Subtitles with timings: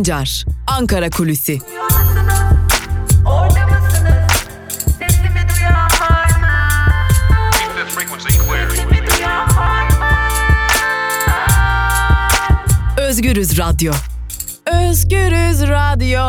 [0.00, 1.58] Sancar, Ankara Kulüsi.
[12.98, 13.92] Özgürüz Radyo.
[14.88, 16.20] Özgürüz Radyo.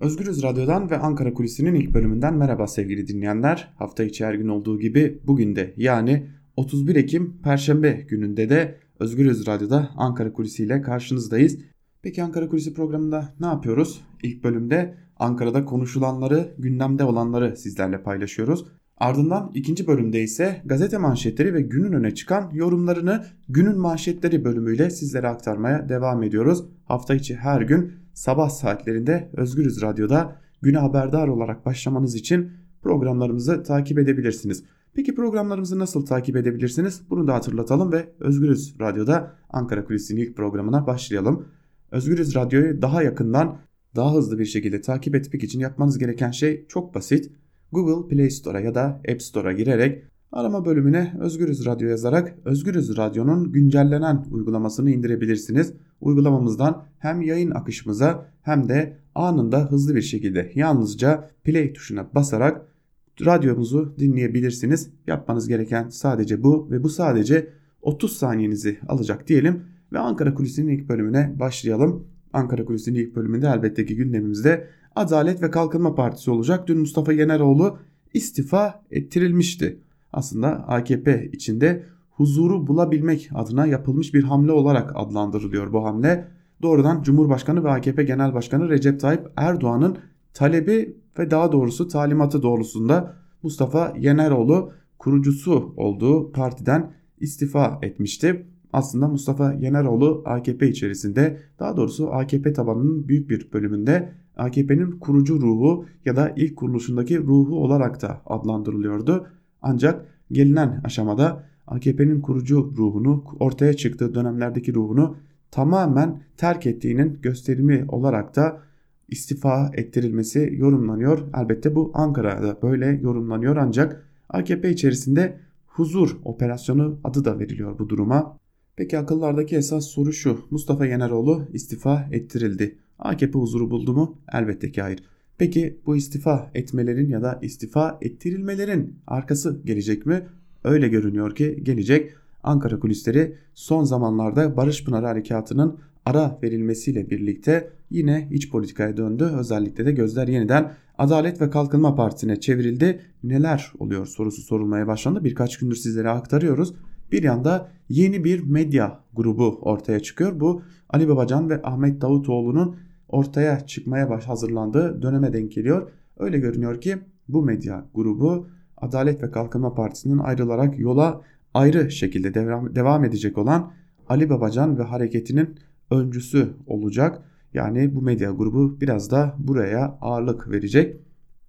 [0.00, 3.72] Özgürüz Radyo'dan ve Ankara Kulisi'nin ilk bölümünden merhaba sevgili dinleyenler.
[3.78, 6.26] Hafta içi her gün olduğu gibi bugün de yani
[6.56, 11.58] 31 Ekim Perşembe gününde de Özgürüz Radyo'da Ankara Kulisi ile karşınızdayız.
[12.02, 14.00] Peki Ankara Kulisi programında ne yapıyoruz?
[14.22, 18.66] İlk bölümde Ankara'da konuşulanları, gündemde olanları sizlerle paylaşıyoruz.
[18.98, 25.28] Ardından ikinci bölümde ise gazete manşetleri ve günün öne çıkan yorumlarını günün manşetleri bölümüyle sizlere
[25.28, 26.64] aktarmaya devam ediyoruz.
[26.84, 32.50] Hafta içi her gün sabah saatlerinde Özgürüz Radyo'da güne haberdar olarak başlamanız için
[32.82, 34.64] programlarımızı takip edebilirsiniz.
[34.94, 37.02] Peki programlarımızı nasıl takip edebilirsiniz?
[37.10, 41.46] Bunu da hatırlatalım ve Özgürüz Radyo'da Ankara Kulisi'nin ilk programına başlayalım.
[41.90, 43.58] Özgürüz Radyo'yu daha yakından,
[43.96, 47.32] daha hızlı bir şekilde takip etmek için yapmanız gereken şey çok basit.
[47.72, 53.52] Google Play Store'a ya da App Store'a girerek arama bölümüne Özgürüz Radyo yazarak Özgürüz Radyo'nun
[53.52, 55.72] güncellenen uygulamasını indirebilirsiniz.
[56.00, 62.73] Uygulamamızdan hem yayın akışımıza hem de anında hızlı bir şekilde yalnızca play tuşuna basarak
[63.20, 64.90] radyomuzu dinleyebilirsiniz.
[65.06, 67.48] Yapmanız gereken sadece bu ve bu sadece
[67.82, 69.62] 30 saniyenizi alacak diyelim
[69.92, 72.06] ve Ankara Kulisi'nin ilk bölümüne başlayalım.
[72.32, 76.68] Ankara Kulisi'nin ilk bölümünde elbette ki gündemimizde Adalet ve Kalkınma Partisi olacak.
[76.68, 77.78] Dün Mustafa Yeneroğlu
[78.14, 79.78] istifa ettirilmişti.
[80.12, 86.28] Aslında AKP içinde huzuru bulabilmek adına yapılmış bir hamle olarak adlandırılıyor bu hamle.
[86.62, 89.98] Doğrudan Cumhurbaşkanı ve AKP Genel Başkanı Recep Tayyip Erdoğan'ın
[90.34, 98.46] talebi ve daha doğrusu talimatı doğrultusunda Mustafa Yeneroğlu kurucusu olduğu partiden istifa etmişti.
[98.72, 105.86] Aslında Mustafa Yeneroğlu AKP içerisinde daha doğrusu AKP tabanının büyük bir bölümünde AKP'nin kurucu ruhu
[106.04, 109.26] ya da ilk kuruluşundaki ruhu olarak da adlandırılıyordu.
[109.62, 115.16] Ancak gelinen aşamada AKP'nin kurucu ruhunu ortaya çıktığı dönemlerdeki ruhunu
[115.50, 118.60] tamamen terk ettiğinin gösterimi olarak da
[119.08, 121.18] istifa ettirilmesi yorumlanıyor.
[121.36, 128.38] Elbette bu Ankara'da böyle yorumlanıyor ancak AKP içerisinde huzur operasyonu adı da veriliyor bu duruma.
[128.76, 130.38] Peki akıllardaki esas soru şu.
[130.50, 132.78] Mustafa Yeneroğlu istifa ettirildi.
[132.98, 134.18] AKP huzuru buldu mu?
[134.32, 135.02] Elbette ki hayır.
[135.38, 140.26] Peki bu istifa etmelerin ya da istifa ettirilmelerin arkası gelecek mi?
[140.64, 142.14] Öyle görünüyor ki gelecek.
[142.42, 149.24] Ankara kulisleri son zamanlarda Barış Pınar Harekatı'nın ara verilmesiyle birlikte yine iç politikaya döndü.
[149.38, 153.00] Özellikle de gözler yeniden Adalet ve Kalkınma Partisi'ne çevrildi.
[153.22, 155.24] Neler oluyor sorusu sorulmaya başlandı.
[155.24, 156.74] Birkaç gündür sizlere aktarıyoruz.
[157.12, 160.40] Bir yanda yeni bir medya grubu ortaya çıkıyor.
[160.40, 162.76] Bu Ali Babacan ve Ahmet Davutoğlu'nun
[163.08, 165.90] ortaya çıkmaya baş hazırlandığı döneme denk geliyor.
[166.18, 166.98] Öyle görünüyor ki
[167.28, 171.20] bu medya grubu Adalet ve Kalkınma Partisi'nin ayrılarak yola
[171.54, 172.34] ayrı şekilde
[172.74, 173.72] devam, edecek olan
[174.08, 175.54] Ali Babacan ve hareketinin
[175.94, 177.22] öncüsü olacak.
[177.54, 180.96] Yani bu medya grubu biraz da buraya ağırlık verecek.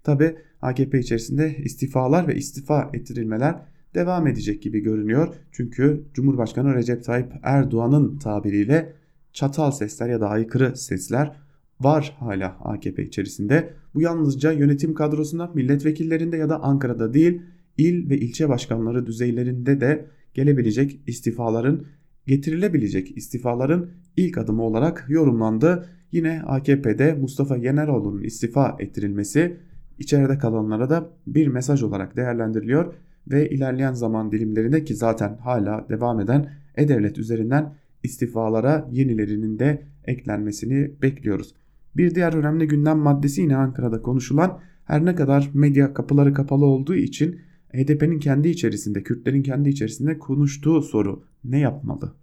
[0.03, 3.55] Tabi AKP içerisinde istifalar ve istifa ettirilmeler
[3.95, 5.35] devam edecek gibi görünüyor.
[5.51, 8.93] Çünkü Cumhurbaşkanı Recep Tayyip Erdoğan'ın tabiriyle
[9.33, 11.37] çatal sesler ya da aykırı sesler
[11.79, 13.73] var hala AKP içerisinde.
[13.93, 17.41] Bu yalnızca yönetim kadrosunda, milletvekillerinde ya da Ankara'da değil,
[17.77, 21.85] il ve ilçe başkanları düzeylerinde de gelebilecek istifaların
[22.27, 25.89] getirilebilecek istifaların ilk adımı olarak yorumlandı.
[26.11, 29.57] Yine AKP'de Mustafa Yeneroğlu'nun istifa ettirilmesi
[29.99, 32.93] içeride kalanlara da bir mesaj olarak değerlendiriliyor
[33.27, 40.91] ve ilerleyen zaman dilimlerinde ki zaten hala devam eden E-Devlet üzerinden istifalara yenilerinin de eklenmesini
[41.01, 41.53] bekliyoruz.
[41.97, 46.95] Bir diğer önemli gündem maddesi yine Ankara'da konuşulan her ne kadar medya kapıları kapalı olduğu
[46.95, 47.39] için
[47.75, 52.13] HDP'nin kendi içerisinde, Kürtlerin kendi içerisinde konuştuğu soru ne yapmalı?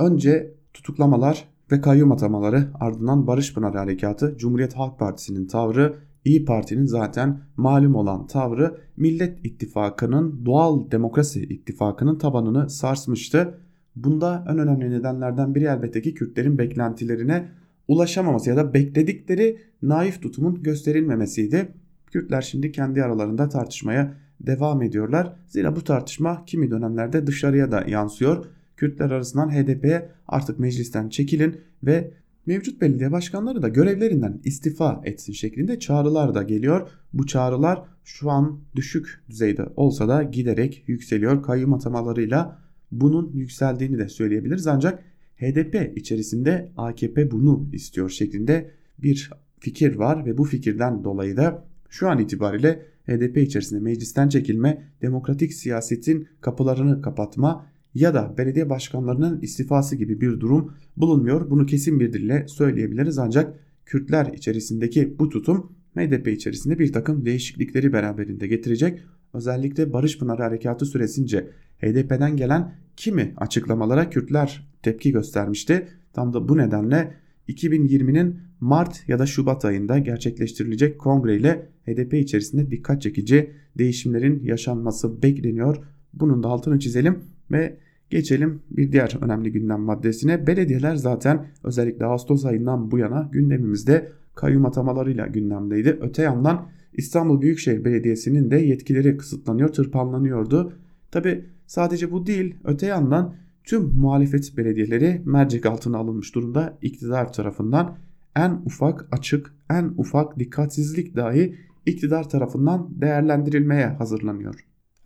[0.00, 5.94] Önce tutuklamalar ve kayyum atamaları ardından Barış Pınar Harekatı, Cumhuriyet Halk Partisi'nin tavrı,
[6.24, 13.58] İyi Parti'nin zaten malum olan tavrı Millet İttifakı'nın doğal demokrasi ittifakının tabanını sarsmıştı.
[13.96, 17.48] Bunda en önemli nedenlerden biri elbette ki Kürtlerin beklentilerine
[17.88, 21.68] ulaşamaması ya da bekledikleri naif tutumun gösterilmemesiydi.
[22.06, 24.14] Kürtler şimdi kendi aralarında tartışmaya
[24.46, 25.36] devam ediyorlar.
[25.46, 28.44] Zira bu tartışma kimi dönemlerde dışarıya da yansıyor.
[28.76, 32.10] Kürtler arasından HDP'ye artık meclisten çekilin ve
[32.46, 36.88] mevcut belediye başkanları da görevlerinden istifa etsin şeklinde çağrılar da geliyor.
[37.12, 41.42] Bu çağrılar şu an düşük düzeyde olsa da giderek yükseliyor.
[41.42, 42.58] Kayyum atamalarıyla
[42.92, 44.66] bunun yükseldiğini de söyleyebiliriz.
[44.66, 45.02] Ancak
[45.36, 49.30] HDP içerisinde AKP bunu istiyor şeklinde bir
[49.60, 55.54] fikir var ve bu fikirden dolayı da şu an itibariyle HDP içerisinde meclisten çekilme, demokratik
[55.54, 61.50] siyasetin kapılarını kapatma ya da belediye başkanlarının istifası gibi bir durum bulunmuyor.
[61.50, 67.92] Bunu kesin bir dille söyleyebiliriz ancak Kürtler içerisindeki bu tutum MDP içerisinde bir takım değişiklikleri
[67.92, 69.00] beraberinde getirecek.
[69.34, 75.88] Özellikle Barış Pınarı Harekatı süresince HDP'den gelen kimi açıklamalara Kürtler tepki göstermişti.
[76.12, 77.14] Tam da bu nedenle
[77.48, 85.22] 2020'nin Mart ya da Şubat ayında gerçekleştirilecek kongre ile HDP içerisinde dikkat çekici değişimlerin yaşanması
[85.22, 85.76] bekleniyor.
[86.14, 87.18] Bunun da altını çizelim
[87.50, 87.76] ve
[88.10, 90.46] geçelim bir diğer önemli gündem maddesine.
[90.46, 95.98] Belediyeler zaten özellikle Ağustos ayından bu yana gündemimizde kayyum atamalarıyla gündemdeydi.
[96.00, 100.72] Öte yandan İstanbul Büyükşehir Belediyesi'nin de yetkileri kısıtlanıyor, tırpanlanıyordu.
[101.10, 107.96] Tabi sadece bu değil, öte yandan tüm muhalefet belediyeleri mercek altına alınmış durumda iktidar tarafından
[108.36, 111.54] en ufak açık, en ufak dikkatsizlik dahi
[111.86, 114.54] iktidar tarafından değerlendirilmeye hazırlanıyor.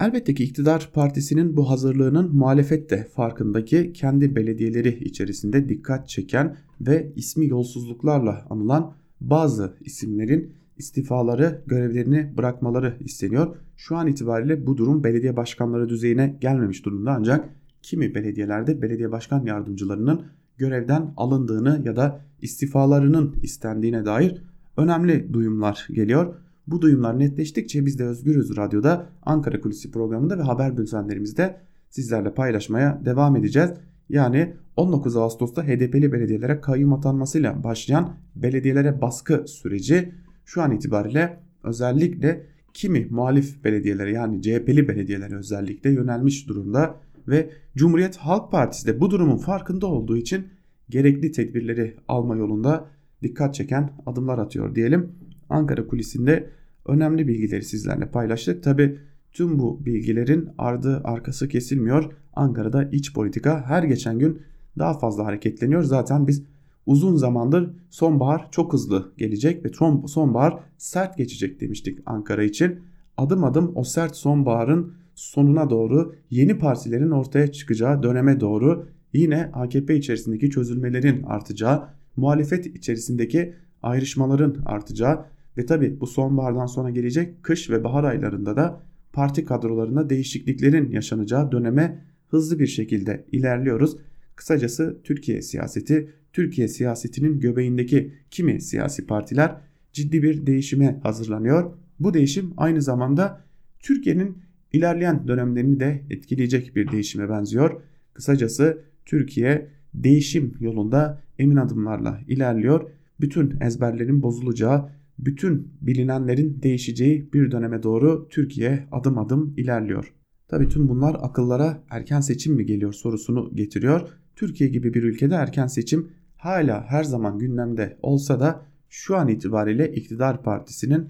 [0.00, 7.12] Elbette ki iktidar partisinin bu hazırlığının muhalefet de farkındaki kendi belediyeleri içerisinde dikkat çeken ve
[7.16, 13.56] ismi yolsuzluklarla anılan bazı isimlerin istifaları, görevlerini bırakmaları isteniyor.
[13.76, 17.48] Şu an itibariyle bu durum belediye başkanları düzeyine gelmemiş durumda ancak
[17.86, 20.22] kimi belediyelerde belediye başkan yardımcılarının
[20.56, 24.42] görevden alındığını ya da istifalarının istendiğine dair
[24.76, 26.34] önemli duyumlar geliyor.
[26.66, 31.60] Bu duyumlar netleştikçe biz de Özgürüz Radyo'da Ankara Kulisi programında ve haber bültenlerimizde
[31.90, 33.70] sizlerle paylaşmaya devam edeceğiz.
[34.08, 40.12] Yani 19 Ağustos'ta HDP'li belediyelere kayyum atanmasıyla başlayan belediyelere baskı süreci
[40.44, 48.16] şu an itibariyle özellikle kimi muhalif belediyelere yani CHP'li belediyelere özellikle yönelmiş durumda ve Cumhuriyet
[48.16, 50.46] Halk Partisi de bu durumun farkında olduğu için
[50.90, 52.88] gerekli tedbirleri alma yolunda
[53.22, 55.12] dikkat çeken adımlar atıyor diyelim.
[55.48, 56.50] Ankara kulisinde
[56.86, 58.62] önemli bilgileri sizlerle paylaştık.
[58.62, 58.98] Tabi
[59.32, 62.12] tüm bu bilgilerin ardı arkası kesilmiyor.
[62.32, 64.42] Ankara'da iç politika her geçen gün
[64.78, 65.82] daha fazla hareketleniyor.
[65.82, 66.42] Zaten biz
[66.86, 69.70] uzun zamandır sonbahar çok hızlı gelecek ve
[70.06, 72.80] sonbahar sert geçecek demiştik Ankara için.
[73.16, 79.96] Adım adım o sert sonbaharın sonuna doğru yeni partilerin ortaya çıkacağı döneme doğru yine AKP
[79.96, 85.24] içerisindeki çözülmelerin artacağı, muhalefet içerisindeki ayrışmaların artacağı
[85.58, 88.80] ve tabi bu sonbahardan sonra gelecek kış ve bahar aylarında da
[89.12, 93.96] parti kadrolarında değişikliklerin yaşanacağı döneme hızlı bir şekilde ilerliyoruz.
[94.36, 99.56] Kısacası Türkiye siyaseti, Türkiye siyasetinin göbeğindeki kimi siyasi partiler
[99.92, 101.72] ciddi bir değişime hazırlanıyor.
[102.00, 103.40] Bu değişim aynı zamanda
[103.80, 104.45] Türkiye'nin
[104.76, 107.82] ilerleyen dönemlerini de etkileyecek bir değişime benziyor.
[108.14, 112.90] Kısacası Türkiye değişim yolunda emin adımlarla ilerliyor.
[113.20, 114.88] Bütün ezberlerin bozulacağı,
[115.18, 120.12] bütün bilinenlerin değişeceği bir döneme doğru Türkiye adım adım ilerliyor.
[120.48, 124.08] Tabii tüm bunlar akıllara erken seçim mi geliyor sorusunu getiriyor.
[124.36, 129.92] Türkiye gibi bir ülkede erken seçim hala her zaman gündemde olsa da şu an itibariyle
[129.92, 131.08] iktidar partisinin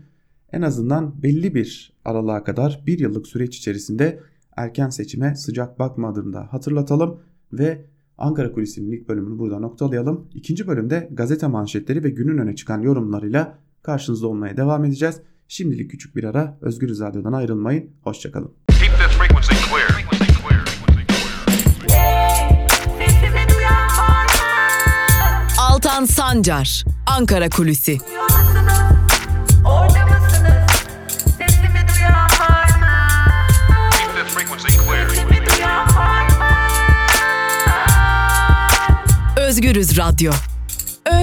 [0.52, 4.20] en azından belli bir aralığa kadar bir yıllık süreç içerisinde
[4.56, 7.20] erken seçime sıcak bakmadığını da hatırlatalım
[7.52, 7.86] ve
[8.18, 10.28] Ankara Kulisi'nin ilk bölümünü burada noktalayalım.
[10.34, 15.20] İkinci bölümde gazete manşetleri ve günün öne çıkan yorumlarıyla karşınızda olmaya devam edeceğiz.
[15.48, 17.90] Şimdilik küçük bir ara Özgür Radyo'dan ayrılmayın.
[18.02, 18.52] Hoşçakalın.
[25.58, 27.98] Altan Sancar, Ankara Kulüsi.
[39.56, 40.32] Özgürüz Radyo.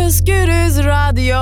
[0.06, 1.38] Özgürüz Radyo.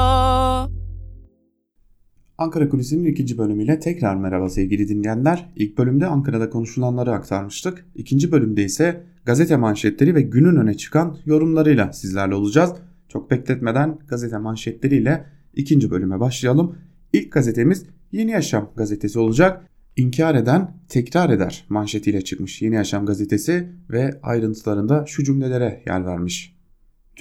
[2.38, 5.52] Ankara Kulisi'nin ikinci bölümüyle tekrar merhaba sevgili dinleyenler.
[5.56, 7.86] İlk bölümde Ankara'da konuşulanları aktarmıştık.
[7.96, 12.74] İkinci bölümde ise gazete manşetleri ve günün öne çıkan yorumlarıyla sizlerle olacağız.
[13.08, 16.76] Çok bekletmeden gazete manşetleriyle ikinci bölüme başlayalım.
[17.14, 19.66] İlk gazetemiz Yeni Yaşam gazetesi olacak.
[19.96, 26.61] İnkar eden tekrar eder manşetiyle çıkmış Yeni Yaşam gazetesi ve ayrıntılarında şu cümlelere yer vermiş.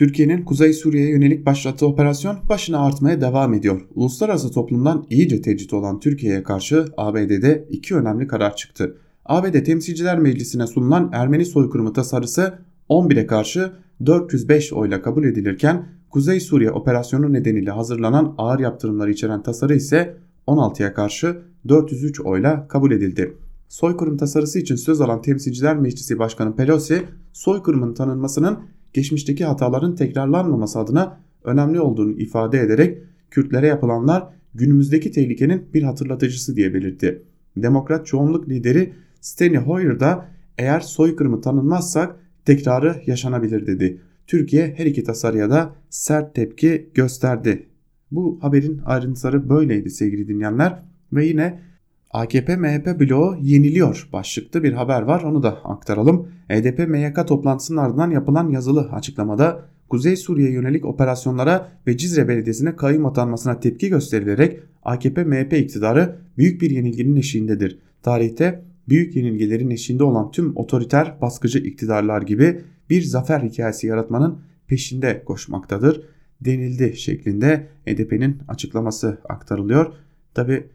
[0.01, 3.81] Türkiye'nin Kuzey Suriye'ye yönelik başlattığı operasyon başına artmaya devam ediyor.
[3.95, 8.97] Uluslararası toplumdan iyice tecrit olan Türkiye'ye karşı ABD'de iki önemli karar çıktı.
[9.25, 12.55] ABD Temsilciler Meclisi'ne sunulan Ermeni soykırımı tasarısı
[12.89, 13.73] 11'e karşı
[14.07, 20.17] 405 oyla kabul edilirken Kuzey Suriye operasyonu nedeniyle hazırlanan ağır yaptırımları içeren tasarı ise
[20.47, 23.37] 16'ya karşı 403 oyla kabul edildi.
[23.69, 27.03] Soykırım tasarısı için söz alan Temsilciler Meclisi Başkanı Pelosi,
[27.33, 28.59] soykırımın tanınmasının
[28.93, 32.99] geçmişteki hataların tekrarlanmaması adına önemli olduğunu ifade ederek
[33.31, 37.23] Kürtlere yapılanlar günümüzdeki tehlikenin bir hatırlatıcısı diye belirtti.
[37.57, 40.29] Demokrat çoğunluk lideri Steny Hoyer da
[40.59, 44.01] eğer soykırımı tanınmazsak tekrarı yaşanabilir dedi.
[44.27, 47.67] Türkiye her iki tasarıya da sert tepki gösterdi.
[48.11, 50.83] Bu haberin ayrıntıları böyleydi sevgili dinleyenler
[51.13, 51.61] ve yine
[52.11, 56.29] AKP MHP bloğu yeniliyor başlıklı bir haber var onu da aktaralım.
[56.49, 63.07] HDP e toplantısının ardından yapılan yazılı açıklamada Kuzey Suriye yönelik operasyonlara ve Cizre Belediyesi'ne kayyum
[63.07, 67.79] atanmasına tepki gösterilerek AKP MHP iktidarı büyük bir yenilginin eşiğindedir.
[68.03, 75.25] Tarihte büyük yenilgilerin eşiğinde olan tüm otoriter baskıcı iktidarlar gibi bir zafer hikayesi yaratmanın peşinde
[75.25, 76.03] koşmaktadır
[76.41, 79.93] denildi şeklinde HDP'nin açıklaması aktarılıyor.
[80.35, 80.67] Tabi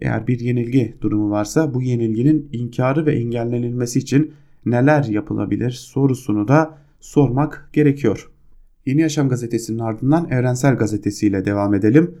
[0.00, 4.32] eğer bir yenilgi durumu varsa bu yenilginin inkarı ve engellenilmesi için
[4.66, 8.30] neler yapılabilir sorusunu da sormak gerekiyor.
[8.86, 12.14] Yeni Yaşam gazetesinin ardından Evrensel Gazetesi ile devam edelim.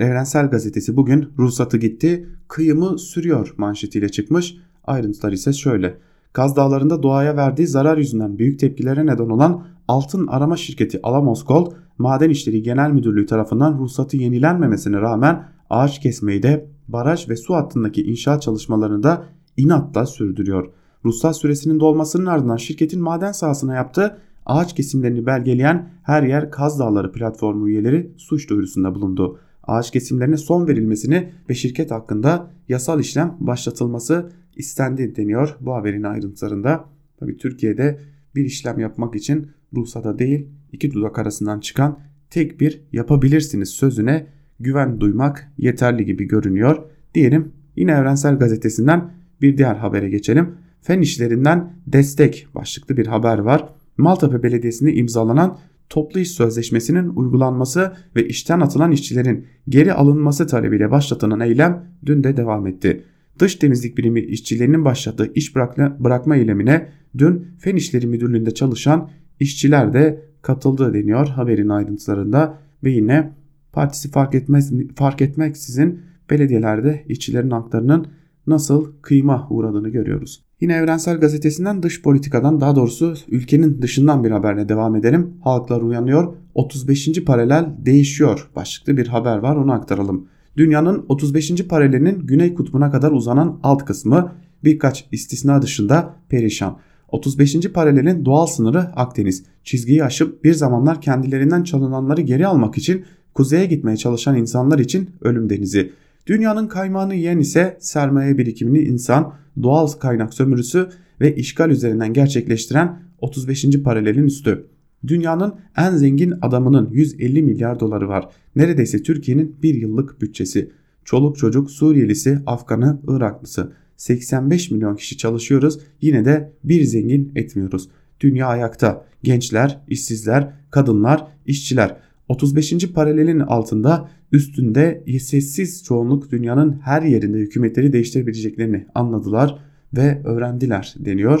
[0.00, 4.56] Evrensel Gazetesi bugün ruhsatı gitti, kıyımı sürüyor manşetiyle çıkmış.
[4.84, 5.98] Ayrıntılar ise şöyle.
[6.32, 11.72] Kaz Dağları'nda doğaya verdiği zarar yüzünden büyük tepkilere neden olan altın arama şirketi Alamos Gold,
[11.98, 18.02] Maden İşleri Genel Müdürlüğü tarafından ruhsatı yenilenmemesine rağmen ağaç kesmeyi de baraj ve su hattındaki
[18.02, 19.24] inşaat çalışmalarını da
[19.56, 20.70] inatla sürdürüyor.
[21.04, 27.12] Ruhsat süresinin dolmasının ardından şirketin maden sahasına yaptığı ağaç kesimlerini belgeleyen Her Yer Kaz Dağları
[27.12, 29.38] platformu üyeleri suç duyurusunda bulundu.
[29.62, 36.84] Ağaç kesimlerine son verilmesini ve şirket hakkında yasal işlem başlatılması istendi deniyor bu haberin ayrıntılarında.
[37.20, 38.00] Tabi Türkiye'de
[38.34, 41.98] bir işlem yapmak için ruhsata değil iki dudak arasından çıkan
[42.30, 44.26] tek bir yapabilirsiniz sözüne
[44.60, 46.82] güven duymak yeterli gibi görünüyor.
[47.14, 49.10] Diyelim yine Evrensel Gazetesi'nden
[49.42, 50.54] bir diğer habere geçelim.
[50.82, 53.68] Fen işlerinden destek başlıklı bir haber var.
[53.96, 55.58] Maltepe Belediyesi'nde imzalanan
[55.88, 62.36] toplu iş sözleşmesinin uygulanması ve işten atılan işçilerin geri alınması talebiyle başlatılan eylem dün de
[62.36, 63.04] devam etti.
[63.38, 69.10] Dış temizlik birimi işçilerinin başlattığı iş bırakma, bırakma eylemine dün Fen İşleri Müdürlüğü'nde çalışan
[69.40, 73.32] işçiler de katıldı deniyor haberin ayrıntılarında ve yine
[73.76, 78.06] partisi fark etmez fark etmeksizin belediyelerde işçilerin haklarının
[78.46, 80.44] nasıl kıyma uğradığını görüyoruz.
[80.60, 85.34] Yine Evrensel Gazetesi'nden dış politikadan daha doğrusu ülkenin dışından bir haberle devam edelim.
[85.40, 87.24] Halklar uyanıyor 35.
[87.24, 90.28] paralel değişiyor başlıklı bir haber var onu aktaralım.
[90.56, 91.68] Dünyanın 35.
[91.68, 94.32] paralelinin güney kutbuna kadar uzanan alt kısmı
[94.64, 96.78] birkaç istisna dışında perişan.
[97.08, 97.72] 35.
[97.72, 99.44] paralelin doğal sınırı Akdeniz.
[99.64, 103.04] Çizgiyi aşıp bir zamanlar kendilerinden çalınanları geri almak için
[103.36, 105.92] kuzeye gitmeye çalışan insanlar için ölüm denizi.
[106.26, 110.88] Dünyanın kaymağını yiyen ise sermaye birikimini insan, doğal kaynak sömürüsü
[111.20, 113.82] ve işgal üzerinden gerçekleştiren 35.
[113.84, 114.66] paralelin üstü.
[115.06, 118.28] Dünyanın en zengin adamının 150 milyar doları var.
[118.56, 120.70] Neredeyse Türkiye'nin bir yıllık bütçesi.
[121.04, 123.72] Çoluk çocuk Suriyelisi, Afganı, Iraklısı.
[123.96, 127.88] 85 milyon kişi çalışıyoruz yine de bir zengin etmiyoruz.
[128.20, 129.04] Dünya ayakta.
[129.22, 131.96] Gençler, işsizler, kadınlar, işçiler.
[132.28, 132.92] 35.
[132.92, 139.58] paralelin altında üstünde sessiz çoğunluk dünyanın her yerinde hükümetleri değiştirebileceklerini anladılar
[139.96, 141.40] ve öğrendiler deniyor.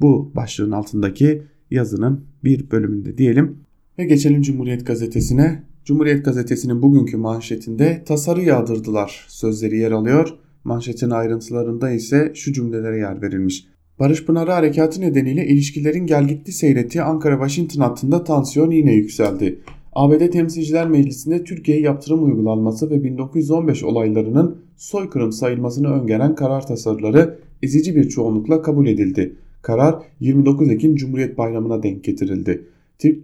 [0.00, 3.56] Bu başlığın altındaki yazının bir bölümünde diyelim.
[3.98, 5.62] Ve geçelim Cumhuriyet Gazetesi'ne.
[5.84, 10.28] Cumhuriyet Gazetesi'nin bugünkü manşetinde tasarı yağdırdılar sözleri yer alıyor.
[10.64, 13.66] Manşetin ayrıntılarında ise şu cümlelere yer verilmiş.
[13.98, 19.58] Barış Pınarı harekatı nedeniyle ilişkilerin gelgitti seyrettiği Ankara-Washington hattında tansiyon yine yükseldi.
[19.98, 27.96] ABD Temsilciler Meclisi'nde Türkiye'ye yaptırım uygulanması ve 1915 olaylarının soykırım sayılmasını öngören karar tasarıları ezici
[27.96, 29.36] bir çoğunlukla kabul edildi.
[29.62, 32.64] Karar 29 Ekim Cumhuriyet Bayramı'na denk getirildi.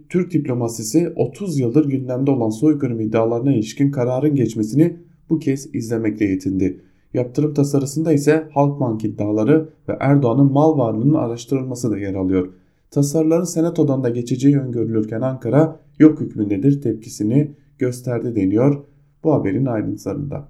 [0.09, 4.95] Türk diplomasisi 30 yıldır gündemde olan soykırım iddialarına ilişkin kararın geçmesini
[5.29, 6.79] bu kez izlemekle yetindi.
[7.13, 12.49] Yaptırım tasarısında ise Halkbank iddiaları ve Erdoğan'ın mal varlığının araştırılması da yer alıyor.
[12.95, 18.83] Tasarıların senatodan da geçeceği öngörülürken Ankara yok hükmündedir tepkisini gösterdi deniyor
[19.23, 20.49] bu haberin ayrıntılarında.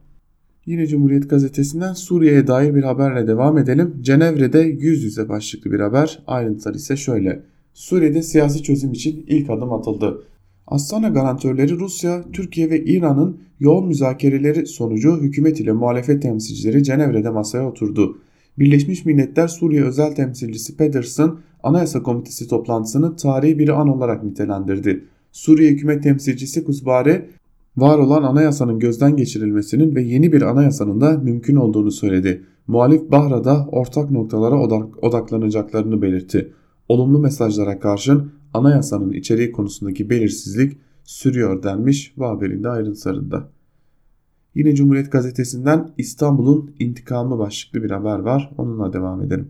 [0.65, 3.93] Yine Cumhuriyet Gazetesi'nden Suriye'ye dair bir haberle devam edelim.
[4.01, 6.23] Cenevre'de yüz yüze başlıklı bir haber.
[6.27, 7.41] Ayrıntılar ise şöyle.
[7.73, 10.23] Suriye'de siyasi çözüm için ilk adım atıldı.
[10.67, 17.69] Astana garantörleri Rusya, Türkiye ve İran'ın yoğun müzakereleri sonucu hükümet ile muhalefet temsilcileri Cenevre'de masaya
[17.69, 18.17] oturdu.
[18.59, 21.31] Birleşmiş Milletler Suriye özel temsilcisi Pedersen
[21.65, 25.05] Anayasa Komitesi toplantısını tarihi bir an olarak nitelendirdi.
[25.31, 27.29] Suriye hükümet temsilcisi Kuzbare
[27.77, 32.43] var olan anayasanın gözden geçirilmesinin ve yeni bir anayasanın da mümkün olduğunu söyledi.
[32.67, 36.53] Muhalif Bahra'da ortak noktalara odak, odaklanacaklarını belirtti.
[36.89, 43.50] Olumlu mesajlara karşın anayasanın içeriği konusundaki belirsizlik sürüyor denmiş bu haberin de ayrıntılarında.
[44.55, 48.51] Yine Cumhuriyet Gazetesi'nden İstanbul'un intikamı başlıklı bir haber var.
[48.57, 49.48] Onunla devam edelim.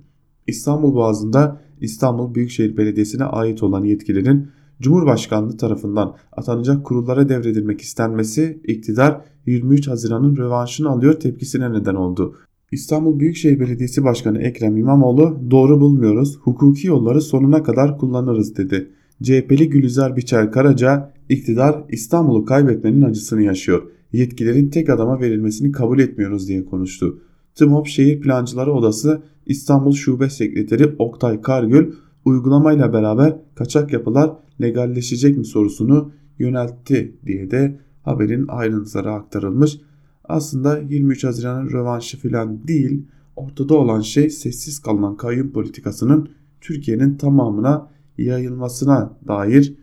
[0.47, 4.47] İstanbul Boğazı'nda İstanbul Büyükşehir Belediyesi'ne ait olan yetkilerin
[4.81, 12.35] Cumhurbaşkanlığı tarafından atanacak kurullara devredilmek istenmesi iktidar 23 Haziran'ın rövanşını alıyor tepkisine neden oldu.
[12.71, 18.91] İstanbul Büyükşehir Belediyesi Başkanı Ekrem İmamoğlu doğru bulmuyoruz, hukuki yolları sonuna kadar kullanırız dedi.
[19.23, 23.83] CHP'li Gülizar Biçer Karaca iktidar İstanbul'u kaybetmenin acısını yaşıyor.
[24.13, 27.19] Yetkilerin tek adama verilmesini kabul etmiyoruz diye konuştu.
[27.55, 31.93] TMOP Şehir Plancıları Odası İstanbul Şube Sekreteri Oktay Kargül
[32.25, 34.31] uygulamayla beraber kaçak yapılar
[34.61, 39.77] legalleşecek mi sorusunu yöneltti diye de haberin ayrıntıları aktarılmış.
[40.23, 46.29] Aslında 23 Haziran'ın rövanşı filan değil ortada olan şey sessiz kalınan kayyum politikasının
[46.61, 49.75] Türkiye'nin tamamına yayılmasına dair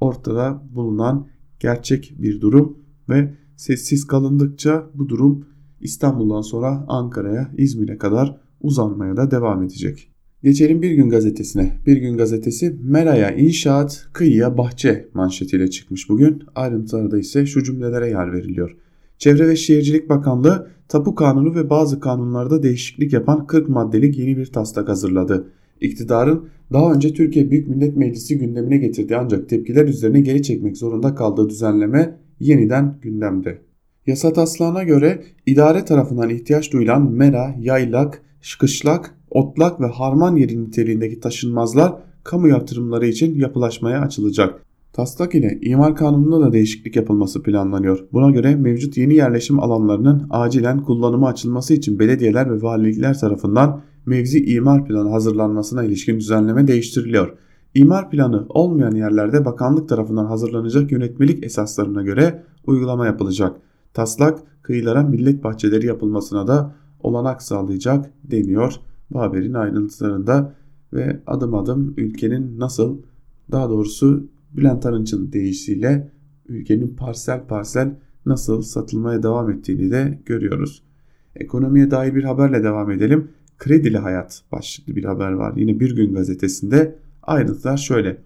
[0.00, 1.26] ortada bulunan
[1.60, 2.78] gerçek bir durum
[3.08, 5.44] ve sessiz kalındıkça bu durum
[5.86, 10.10] İstanbul'dan sonra Ankara'ya, İzmir'e kadar uzanmaya da devam edecek.
[10.42, 11.72] Geçelim Bir Gün Gazetesi'ne.
[11.86, 16.42] Bir Gün Gazetesi Mera'ya inşaat, kıyıya bahçe manşetiyle çıkmış bugün.
[16.54, 18.76] Ayrıntılarda ise şu cümlelere yer veriliyor.
[19.18, 24.46] Çevre ve Şehircilik Bakanlığı tapu kanunu ve bazı kanunlarda değişiklik yapan 40 maddelik yeni bir
[24.46, 25.46] taslak hazırladı.
[25.80, 31.14] İktidarın daha önce Türkiye Büyük Millet Meclisi gündemine getirdiği ancak tepkiler üzerine geri çekmek zorunda
[31.14, 33.65] kaldığı düzenleme yeniden gündemde.
[34.06, 38.22] Yasa taslağına göre idare tarafından ihtiyaç duyulan mera, yaylak,
[38.60, 41.92] kışlak, otlak ve harman yeri niteliğindeki taşınmazlar
[42.24, 44.62] kamu yatırımları için yapılaşmaya açılacak.
[44.92, 48.04] Taslak ile imar kanununda da değişiklik yapılması planlanıyor.
[48.12, 54.44] Buna göre mevcut yeni yerleşim alanlarının acilen kullanıma açılması için belediyeler ve valilikler tarafından mevzi
[54.44, 57.36] imar planı hazırlanmasına ilişkin düzenleme değiştiriliyor.
[57.74, 63.56] İmar planı olmayan yerlerde bakanlık tarafından hazırlanacak yönetmelik esaslarına göre uygulama yapılacak.
[63.96, 68.72] Taslak kıyılara millet bahçeleri yapılmasına da olanak sağlayacak deniyor
[69.10, 70.54] bu haberin ayrıntılarında
[70.92, 72.98] ve adım adım ülkenin nasıl
[73.52, 76.12] daha doğrusu Bülent Arınç'ın deyişiyle
[76.48, 80.82] ülkenin parsel parsel nasıl satılmaya devam ettiğini de görüyoruz.
[81.36, 83.28] Ekonomiye dair bir haberle devam edelim.
[83.58, 85.56] Kredili Hayat başlıklı bir haber var.
[85.56, 88.22] Yine Bir Gün gazetesinde ayrıntılar şöyle.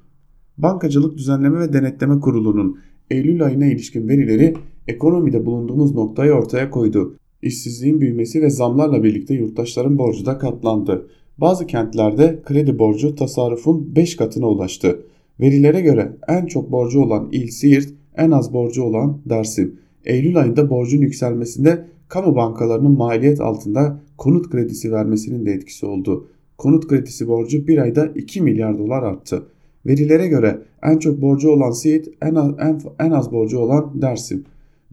[0.59, 2.79] Bankacılık Düzenleme ve Denetleme Kurulu'nun
[3.11, 4.55] Eylül ayına ilişkin verileri
[4.89, 7.17] ekonomide bulunduğumuz noktayı ortaya koydu.
[7.43, 11.07] İşsizliğin büyümesi ve zamlarla birlikte yurttaşların borcu da katlandı.
[11.39, 15.03] Bazı kentlerde kredi borcu tasarrufun 5 katına ulaştı.
[15.41, 19.75] Verilere göre en çok borcu olan il Siirt, en az borcu olan Dersim.
[20.05, 26.27] Eylül ayında borcun yükselmesinde kamu bankalarının maliyet altında konut kredisi vermesinin de etkisi oldu.
[26.59, 29.43] Konut kredisi borcu bir ayda 2 milyar dolar arttı.
[29.87, 34.45] Verilere göre en çok borcu olan Siirt, en az, en, en az borcu olan Dersim.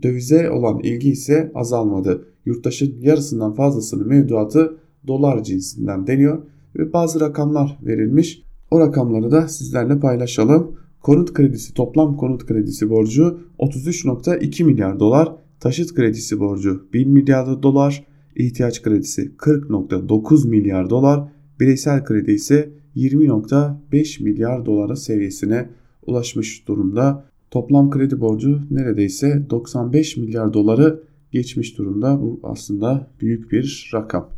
[0.04, 2.28] Dövize olan ilgi ise azalmadı.
[2.46, 6.44] Yurttaşın yarısından fazlasının mevduatı dolar cinsinden deniyor
[6.76, 8.44] ve bazı rakamlar verilmiş.
[8.72, 10.78] O rakamları da sizlerle paylaşalım.
[11.02, 18.06] Konut kredisi toplam konut kredisi borcu 33.2 milyar dolar, taşıt kredisi borcu 1 milyar dolar,
[18.36, 21.30] ihtiyaç kredisi 40.9 milyar dolar,
[21.60, 25.70] bireysel kredi ise 20.5 milyar dolara seviyesine
[26.08, 27.26] ulaşmış durumda.
[27.52, 32.22] Toplam kredi borcu neredeyse 95 milyar doları geçmiş durumda.
[32.22, 34.30] Bu aslında büyük bir rakam.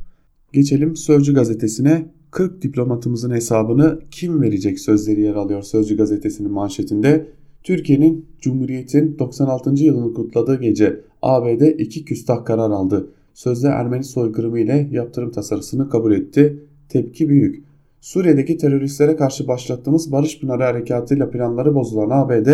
[0.54, 2.06] Geçelim Sözcü gazetesine.
[2.32, 7.28] 40 diplomatımızın hesabını kim verecek sözleri yer alıyor Sözcü gazetesinin manşetinde.
[7.64, 9.84] Türkiye'nin Cumhuriyet'in 96.
[9.84, 13.10] yılını kutladığı gece ABD iki küstah karar aldı.
[13.34, 16.64] Sözde Ermeni soykırımı ile yaptırım tasarısını kabul etti.
[16.90, 17.64] Tepki büyük.
[18.02, 22.48] Suriye'deki teröristlere karşı başlattığımız Barış Pınarı harekatıyla planları bozulan ABD,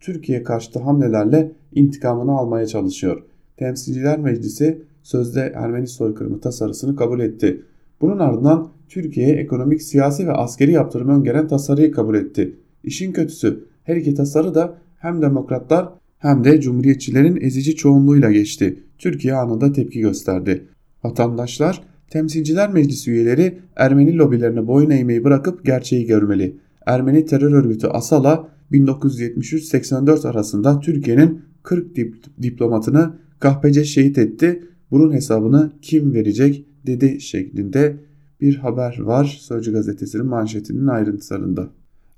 [0.00, 3.22] Türkiye karşıtı hamlelerle intikamını almaya çalışıyor.
[3.56, 7.62] Temsilciler Meclisi sözde Ermeni soykırımı tasarısını kabul etti.
[8.00, 12.56] Bunun ardından Türkiye'ye ekonomik, siyasi ve askeri yaptırım öngören tasarıyı kabul etti.
[12.84, 18.84] İşin kötüsü her iki tasarı da hem demokratlar hem de cumhuriyetçilerin ezici çoğunluğuyla geçti.
[18.98, 20.66] Türkiye anında tepki gösterdi.
[21.04, 26.56] Vatandaşlar, Temsilciler Meclisi üyeleri Ermeni lobilerine boyun eğmeyi bırakıp gerçeği görmeli.
[26.86, 34.64] Ermeni terör örgütü Asala 1973-84 arasında Türkiye'nin 40 dip diplomatını kahpece şehit etti.
[34.90, 37.96] Bunun hesabını kim verecek dedi şeklinde
[38.40, 41.68] bir haber var Sözcü gazetesinin manşetinin ayrıntılarında.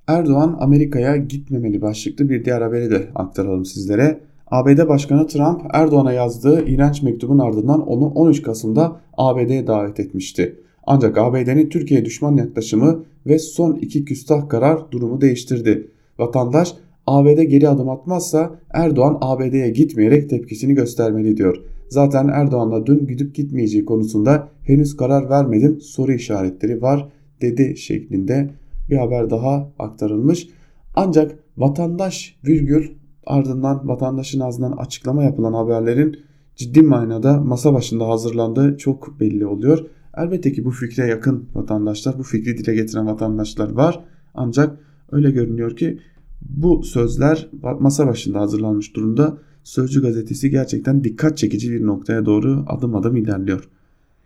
[0.07, 4.21] Erdoğan Amerika'ya gitmemeli başlıklı bir diğer haberi de aktaralım sizlere.
[4.47, 10.57] ABD Başkanı Trump Erdoğan'a yazdığı iğrenç mektubun ardından onu 13 Kasım'da ABD'ye davet etmişti.
[10.87, 15.91] Ancak ABD'nin Türkiye düşman yaklaşımı ve son iki küstah karar durumu değiştirdi.
[16.18, 16.75] Vatandaş
[17.07, 21.57] ABD geri adım atmazsa Erdoğan ABD'ye gitmeyerek tepkisini göstermeli diyor.
[21.88, 27.09] Zaten Erdoğan'la dün gidip gitmeyeceği konusunda henüz karar vermedim soru işaretleri var
[27.40, 28.51] dedi şeklinde
[28.90, 30.48] bir haber daha aktarılmış.
[30.94, 32.90] Ancak vatandaş virgül
[33.27, 36.16] ardından vatandaşın ağzından açıklama yapılan haberlerin
[36.57, 39.87] ciddi manada masa başında hazırlandığı çok belli oluyor.
[40.16, 44.05] Elbette ki bu fikre yakın vatandaşlar, bu fikri dile getiren vatandaşlar var.
[44.35, 44.79] Ancak
[45.12, 45.98] öyle görünüyor ki
[46.40, 47.48] bu sözler
[47.81, 49.38] masa başında hazırlanmış durumda.
[49.64, 53.68] Sözcü gazetesi gerçekten dikkat çekici bir noktaya doğru adım adım ilerliyor.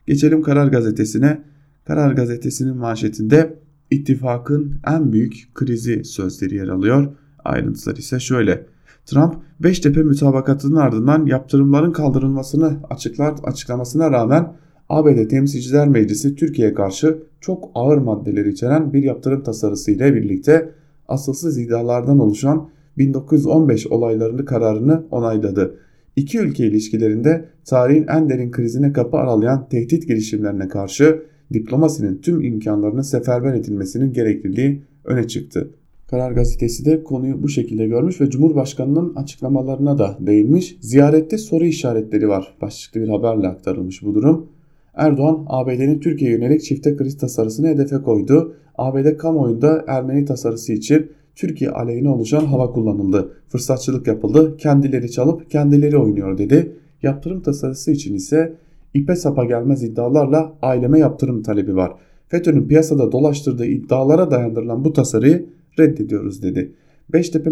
[0.06, 1.42] Geçelim Karar Gazetesi'ne.
[1.84, 3.58] Karar Gazetesi'nin manşetinde
[3.90, 7.12] ittifakın en büyük krizi sözleri yer alıyor.
[7.44, 8.66] Ayrıntılar ise şöyle.
[9.06, 14.52] Trump Beştepe mütabakatının ardından yaptırımların kaldırılmasını açıklar, açıklamasına rağmen
[14.88, 20.72] ABD Temsilciler Meclisi Türkiye'ye karşı çok ağır maddeler içeren bir yaptırım tasarısı ile birlikte
[21.08, 25.78] asılsız iddialardan oluşan 1915 olaylarını kararını onayladı.
[26.16, 33.04] İki ülke ilişkilerinde tarihin en derin krizine kapı aralayan tehdit girişimlerine karşı diplomasinin tüm imkanlarını
[33.04, 35.70] seferber edilmesinin gerekliliği öne çıktı.
[36.10, 40.76] Karar Gazetesi de konuyu bu şekilde görmüş ve Cumhurbaşkanı'nın açıklamalarına da değinmiş.
[40.80, 42.56] Ziyarette soru işaretleri var.
[42.62, 44.46] Başlıklı bir haberle aktarılmış bu durum.
[44.96, 48.54] Erdoğan ABD'nin Türkiye yönelik çifte kriz tasarısını hedefe koydu.
[48.78, 53.32] ABD kamuoyunda Ermeni tasarısı için Türkiye aleyhine oluşan hava kullanıldı.
[53.48, 54.56] Fırsatçılık yapıldı.
[54.56, 56.72] Kendileri çalıp kendileri oynuyor dedi.
[57.02, 58.54] Yaptırım tasarısı için ise
[58.94, 61.92] ipe sapa gelmez iddialarla aileme yaptırım talebi var.
[62.28, 65.46] FETÖ'nün piyasada dolaştırdığı iddialara dayandırılan bu tasarıyı
[65.78, 66.72] reddediyoruz dedi.
[67.12, 67.50] Beştepe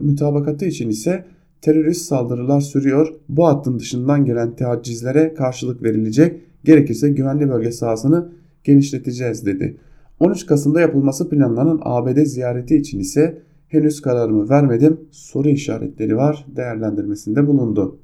[0.00, 1.24] mütabakatı için ise
[1.60, 3.14] terörist saldırılar sürüyor.
[3.28, 6.45] Bu hattın dışından gelen teaccizlere karşılık verilecek.
[6.64, 8.32] Gerekirse güvenli bölge sahasını
[8.64, 9.76] genişleteceğiz dedi.
[10.20, 17.46] 13 Kasım'da yapılması planlanan ABD ziyareti için ise henüz kararımı vermedim soru işaretleri var değerlendirmesinde
[17.46, 17.98] bulundu.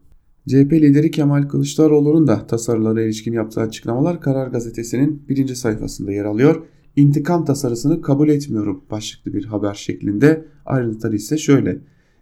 [0.48, 6.62] CHP lideri Kemal Kılıçdaroğlu'nun da tasarılara ilişkin yaptığı açıklamalar Karar Gazetesi'nin birinci sayfasında yer alıyor.
[6.96, 11.78] İntikam tasarısını kabul etmiyorum başlıklı bir haber şeklinde ayrıntıları ise şöyle.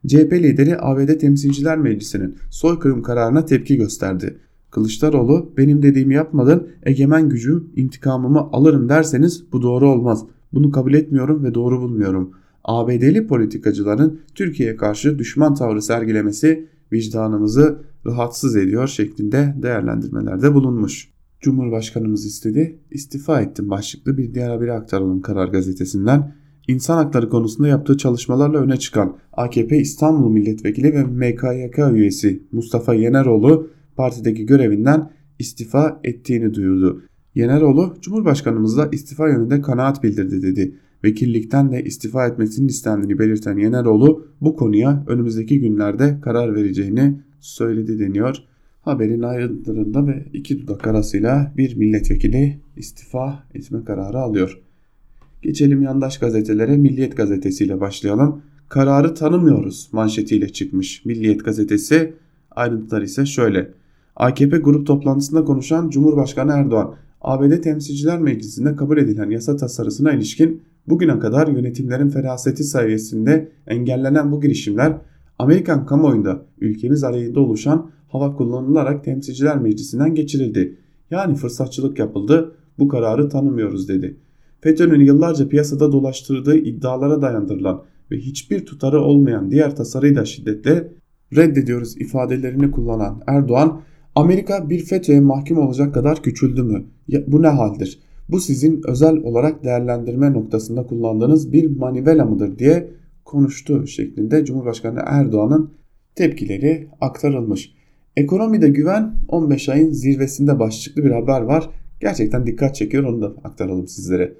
[0.07, 4.39] CHP lideri ABD Temsilciler Meclisi'nin soykırım kararına tepki gösterdi.
[4.71, 10.25] Kılıçdaroğlu benim dediğimi yapmadın egemen gücüm intikamımı alırım derseniz bu doğru olmaz.
[10.53, 12.31] Bunu kabul etmiyorum ve doğru bulmuyorum.
[12.65, 21.11] ABD'li politikacıların Türkiye'ye karşı düşman tavrı sergilemesi vicdanımızı rahatsız ediyor şeklinde değerlendirmelerde bulunmuş.
[21.41, 26.35] Cumhurbaşkanımız istedi, istifa ettim başlıklı bir diğer haberi aktaralım Karar Gazetesi'nden.
[26.69, 33.71] İnsan hakları konusunda yaptığı çalışmalarla öne çıkan AKP İstanbul Milletvekili ve MKYK üyesi Mustafa Yeneroğlu
[33.97, 37.03] partideki görevinden istifa ettiğini duyurdu.
[37.35, 40.75] Yeneroğlu Cumhurbaşkanımızla istifa yönünde kanaat bildirdi dedi.
[41.05, 48.37] Vekillikten de istifa etmesinin istendiğini belirten Yeneroğlu bu konuya önümüzdeki günlerde karar vereceğini söyledi deniyor.
[48.83, 54.61] Haberin ayrıntılarında ve iki dudak arasıyla bir milletvekili istifa etme kararı alıyor.
[55.43, 58.43] Geçelim yandaş gazetelere Milliyet gazetesiyle başlayalım.
[58.69, 62.15] Kararı tanımıyoruz manşetiyle çıkmış Milliyet gazetesi.
[62.51, 63.80] Ayrıntılar ise şöyle.
[64.21, 71.19] AKP grup toplantısında konuşan Cumhurbaşkanı Erdoğan, ABD Temsilciler Meclisi'nde kabul edilen yasa tasarısına ilişkin bugüne
[71.19, 74.97] kadar yönetimlerin feraseti sayesinde engellenen bu girişimler
[75.39, 80.77] Amerikan kamuoyunda ülkemiz aleyhinde oluşan hava kullanılarak Temsilciler Meclisi'nden geçirildi.
[81.11, 84.17] Yani fırsatçılık yapıldı, bu kararı tanımıyoruz dedi.
[84.61, 90.93] FETÖ'nün yıllarca piyasada dolaştırdığı iddialara dayandırılan ve hiçbir tutarı olmayan diğer tasarıyı da şiddetle
[91.37, 93.83] reddediyoruz ifadelerini kullanan Erdoğan,
[94.15, 96.85] Amerika bir FETÖ'ye mahkum olacak kadar küçüldü mü?
[97.09, 98.01] Ya, bu ne haldir?
[98.29, 102.91] Bu sizin özel olarak değerlendirme noktasında kullandığınız bir manivela mıdır diye
[103.25, 105.71] konuştu şeklinde Cumhurbaşkanı Erdoğan'ın
[106.15, 107.75] tepkileri aktarılmış.
[108.17, 111.71] Ekonomide güven 15 ayın zirvesinde başlıklı bir haber var.
[112.01, 114.35] Gerçekten dikkat çekiyor onu da aktaralım sizlere.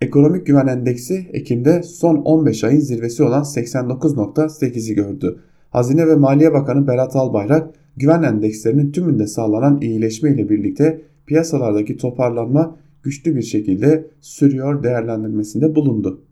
[0.00, 5.40] Ekonomik güven endeksi Ekim'de son 15 ayın zirvesi olan 89.8'i gördü.
[5.70, 12.76] Hazine ve Maliye Bakanı Berat Albayrak güven endekslerinin tümünde sağlanan iyileşme ile birlikte piyasalardaki toparlanma
[13.02, 16.24] güçlü bir şekilde sürüyor değerlendirmesinde bulundu.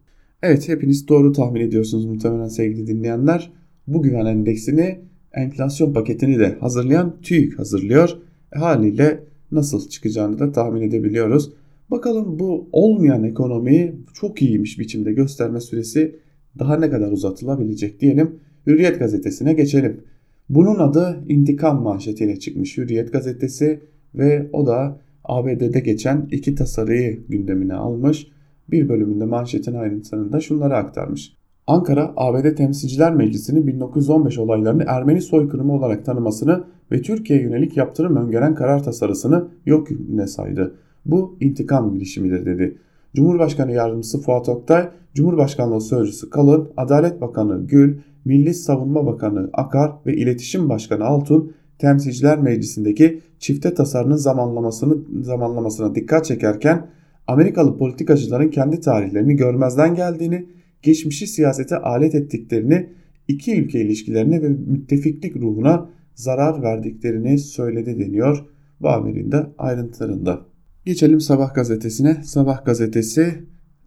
[0.42, 3.52] Evet hepiniz doğru tahmin ediyorsunuz muhtemelen sevgili dinleyenler.
[3.86, 4.98] Bu güven endeksini
[5.34, 8.10] enflasyon paketini de hazırlayan TÜİK hazırlıyor.
[8.56, 11.52] E, haliyle nasıl çıkacağını da tahmin edebiliyoruz.
[11.90, 16.16] Bakalım bu olmayan ekonomiyi çok iyiymiş biçimde gösterme süresi
[16.58, 18.30] daha ne kadar uzatılabilecek diyelim.
[18.66, 20.00] Hürriyet gazetesine geçelim.
[20.48, 23.80] Bunun adı intikam manşetiyle çıkmış Hürriyet gazetesi
[24.14, 28.26] ve o da ABD'de geçen iki tasarıyı gündemine almış.
[28.70, 31.32] Bir bölümünde manşetin ayrıntılarında şunları aktarmış.
[31.66, 38.54] Ankara, ABD Temsilciler Meclisi'nin 1915 olaylarını Ermeni soykırımı olarak tanımasını ve Türkiye'ye yönelik yaptırım öngören
[38.54, 40.74] karar tasarısını yok hükmüne saydı.
[41.06, 42.78] Bu intikam girişimidir dedi.
[43.14, 50.16] Cumhurbaşkanı Yardımcısı Fuat Oktay, Cumhurbaşkanlığı Sözcüsü Kalın, Adalet Bakanı Gül, Milli Savunma Bakanı Akar ve
[50.16, 56.86] İletişim Başkanı Altun Temsilciler Meclisi'ndeki çifte tasarının zamanlamasını zamanlamasına dikkat çekerken
[57.26, 60.46] Amerikalı politikacıların kendi tarihlerini görmezden geldiğini,
[60.82, 62.90] geçmişi siyasete alet ettiklerini,
[63.28, 68.44] iki ülke ilişkilerine ve müttefiklik ruhuna zarar verdiklerini söyledi deniyor
[68.80, 70.40] bu haberin de ayrıntılarında.
[70.84, 72.22] Geçelim Sabah gazetesine.
[72.24, 73.34] Sabah gazetesi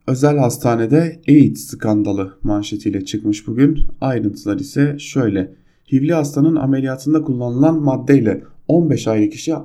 [0.08, 3.80] özel hastanede AIDS skandalı manşetiyle çıkmış bugün.
[4.02, 5.56] Ayrıntılar ise şöyle.
[5.92, 9.56] HIV'li hastanın ameliyatında kullanılan maddeyle 15 aylık kişi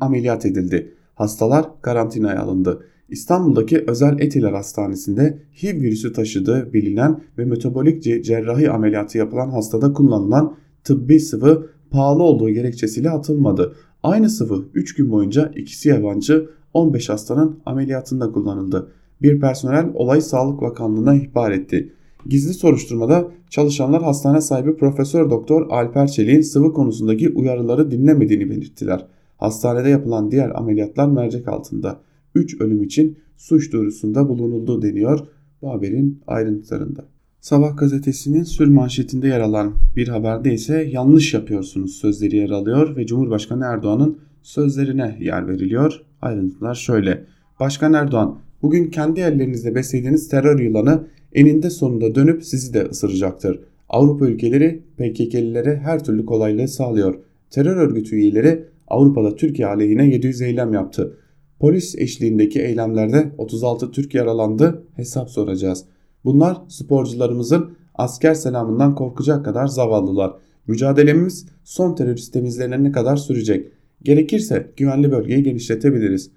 [0.00, 0.94] ameliyat edildi.
[1.14, 2.84] Hastalar karantinaya alındı.
[3.08, 10.56] İstanbul'daki özel Etiler Hastanesi'nde HIV virüsü taşıdığı bilinen ve metabolik cerrahi ameliyatı yapılan hastada kullanılan
[10.84, 13.76] tıbbi sıvı pahalı olduğu gerekçesiyle atılmadı.
[14.02, 18.92] Aynı sıvı 3 gün boyunca ikisi yabancı 15 hastanın ameliyatında kullanıldı.
[19.22, 21.92] Bir personel olay Sağlık Bakanlığı'na ihbar etti.
[22.26, 29.06] Gizli soruşturmada çalışanlar hastane sahibi Profesör Doktor Alper Çelik'in sıvı konusundaki uyarıları dinlemediğini belirttiler.
[29.36, 32.00] Hastanede yapılan diğer ameliyatlar mercek altında.
[32.34, 35.26] 3 ölüm için suç duyurusunda bulunuldu deniyor
[35.62, 37.04] bu haberin ayrıntılarında.
[37.40, 43.06] Sabah gazetesinin sür manşetinde yer alan bir haberde ise yanlış yapıyorsunuz sözleri yer alıyor ve
[43.06, 46.02] Cumhurbaşkanı Erdoğan'ın sözlerine yer veriliyor.
[46.22, 47.24] Ayrıntılar şöyle.
[47.60, 53.60] Başkan Erdoğan bugün kendi ellerinizle beslediğiniz terör yılanı eninde sonunda dönüp sizi de ısıracaktır.
[53.88, 57.14] Avrupa ülkeleri PKK'lilere her türlü kolaylığı sağlıyor.
[57.50, 61.18] Terör örgütü üyeleri Avrupa'da Türkiye aleyhine 700 eylem yaptı.
[61.60, 65.84] Polis eşliğindeki eylemlerde 36 Türk yaralandı hesap soracağız.
[66.24, 70.32] Bunlar sporcularımızın asker selamından korkacak kadar zavallılar.
[70.66, 73.72] Mücadelemiz son terörist temizlenene kadar sürecek.
[74.02, 76.30] Gerekirse güvenli bölgeyi genişletebiliriz.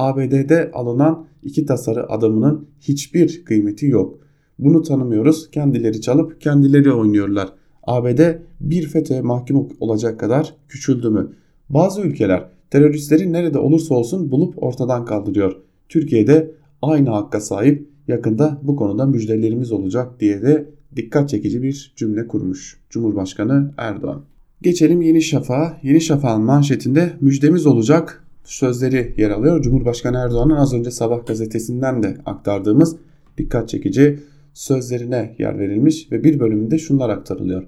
[0.00, 4.18] ABD'de alınan iki tasarı adamının hiçbir kıymeti yok.
[4.58, 5.50] Bunu tanımıyoruz.
[5.50, 7.48] Kendileri çalıp kendileri oynuyorlar.
[7.82, 8.20] ABD
[8.60, 11.32] bir FETÖ'ye mahkum olacak kadar küçüldü mü?
[11.68, 15.56] Bazı ülkeler teröristleri nerede olursa olsun bulup ortadan kaldırıyor.
[15.88, 16.50] Türkiye'de
[16.82, 22.80] aynı hakka sahip yakında bu konuda müjdelerimiz olacak diye de dikkat çekici bir cümle kurmuş
[22.90, 24.22] Cumhurbaşkanı Erdoğan.
[24.62, 25.78] Geçelim Yeni Şafak'a.
[25.82, 29.62] Yeni Şafak'ın manşetinde müjdemiz olacak sözleri yer alıyor.
[29.62, 32.96] Cumhurbaşkanı Erdoğan'ın az önce Sabah gazetesinden de aktardığımız
[33.38, 34.18] dikkat çekici
[34.54, 37.62] sözlerine yer verilmiş ve bir bölümünde şunlar aktarılıyor.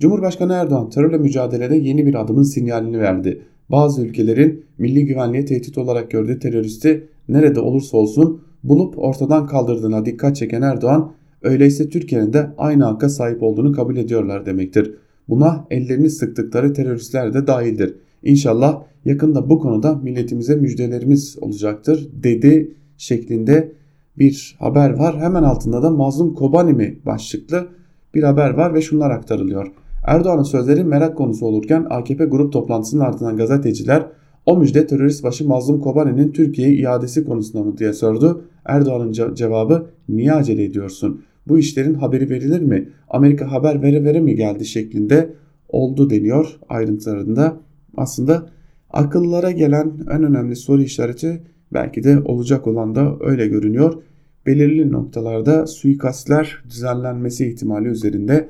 [0.00, 3.42] Cumhurbaşkanı Erdoğan terörle mücadelede yeni bir adımın sinyalini verdi.
[3.70, 10.36] Bazı ülkelerin milli güvenliğe tehdit olarak gördüğü teröristi nerede olursa olsun bulup ortadan kaldırdığına dikkat
[10.36, 11.12] çeken Erdoğan,
[11.42, 14.94] öyleyse Türkiye'nin de aynı hakka sahip olduğunu kabul ediyorlar demektir.
[15.28, 17.94] Buna ellerini sıktıkları teröristler de dahildir.
[18.22, 23.72] İnşallah yakında bu konuda milletimize müjdelerimiz olacaktır dedi şeklinde
[24.18, 25.20] bir haber var.
[25.20, 27.68] Hemen altında da Mazlum Kobani mi başlıklı
[28.14, 29.72] bir haber var ve şunlar aktarılıyor.
[30.06, 34.06] Erdoğan'ın sözleri merak konusu olurken AKP grup toplantısının ardından gazeteciler
[34.46, 38.44] o müjde terörist başı Mazlum Kobani'nin Türkiye'ye iadesi konusunda mı diye sordu.
[38.64, 41.22] Erdoğan'ın cevabı niye acele ediyorsun?
[41.48, 42.88] Bu işlerin haberi verilir mi?
[43.08, 45.34] Amerika haber vere vere mi geldi şeklinde
[45.68, 47.56] oldu deniyor ayrıntılarında.
[47.96, 48.46] Aslında
[48.96, 54.02] akıllara gelen en önemli soru işareti belki de olacak olan da öyle görünüyor.
[54.46, 58.48] Belirli noktalarda suikastler düzenlenmesi ihtimali üzerinde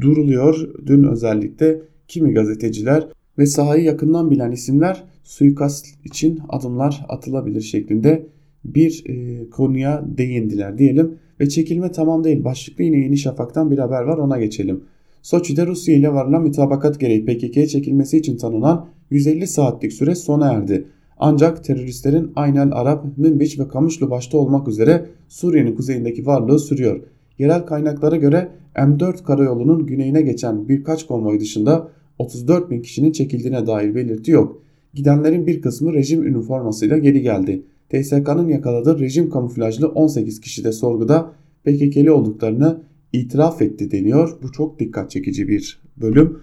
[0.00, 0.68] duruluyor.
[0.86, 8.26] Dün özellikle kimi gazeteciler ve sahayı yakından bilen isimler suikast için adımlar atılabilir şeklinde
[8.64, 11.14] bir e, konuya değindiler diyelim.
[11.40, 12.44] Ve çekilme tamam değil.
[12.44, 14.84] Başlıklı yine Yeni Şafak'tan bir haber var ona geçelim.
[15.22, 20.84] Soçi'de Rusya ile varılan mütabakat gereği PKK'ye çekilmesi için tanınan 150 saatlik süre sona erdi.
[21.18, 27.00] Ancak teröristlerin Aynel Arap, Münbiç ve Kamışlı başta olmak üzere Suriye'nin kuzeyindeki varlığı sürüyor.
[27.38, 33.94] Yerel kaynaklara göre M4 karayolunun güneyine geçen birkaç konvoy dışında 34 bin kişinin çekildiğine dair
[33.94, 34.62] belirti yok.
[34.94, 37.62] Gidenlerin bir kısmı rejim üniformasıyla geri geldi.
[37.88, 41.32] TSK'nın yakaladığı rejim kamuflajlı 18 kişi de sorguda
[41.64, 42.82] PKK'li olduklarını
[43.12, 44.38] itiraf etti deniyor.
[44.42, 46.38] Bu çok dikkat çekici bir bölüm.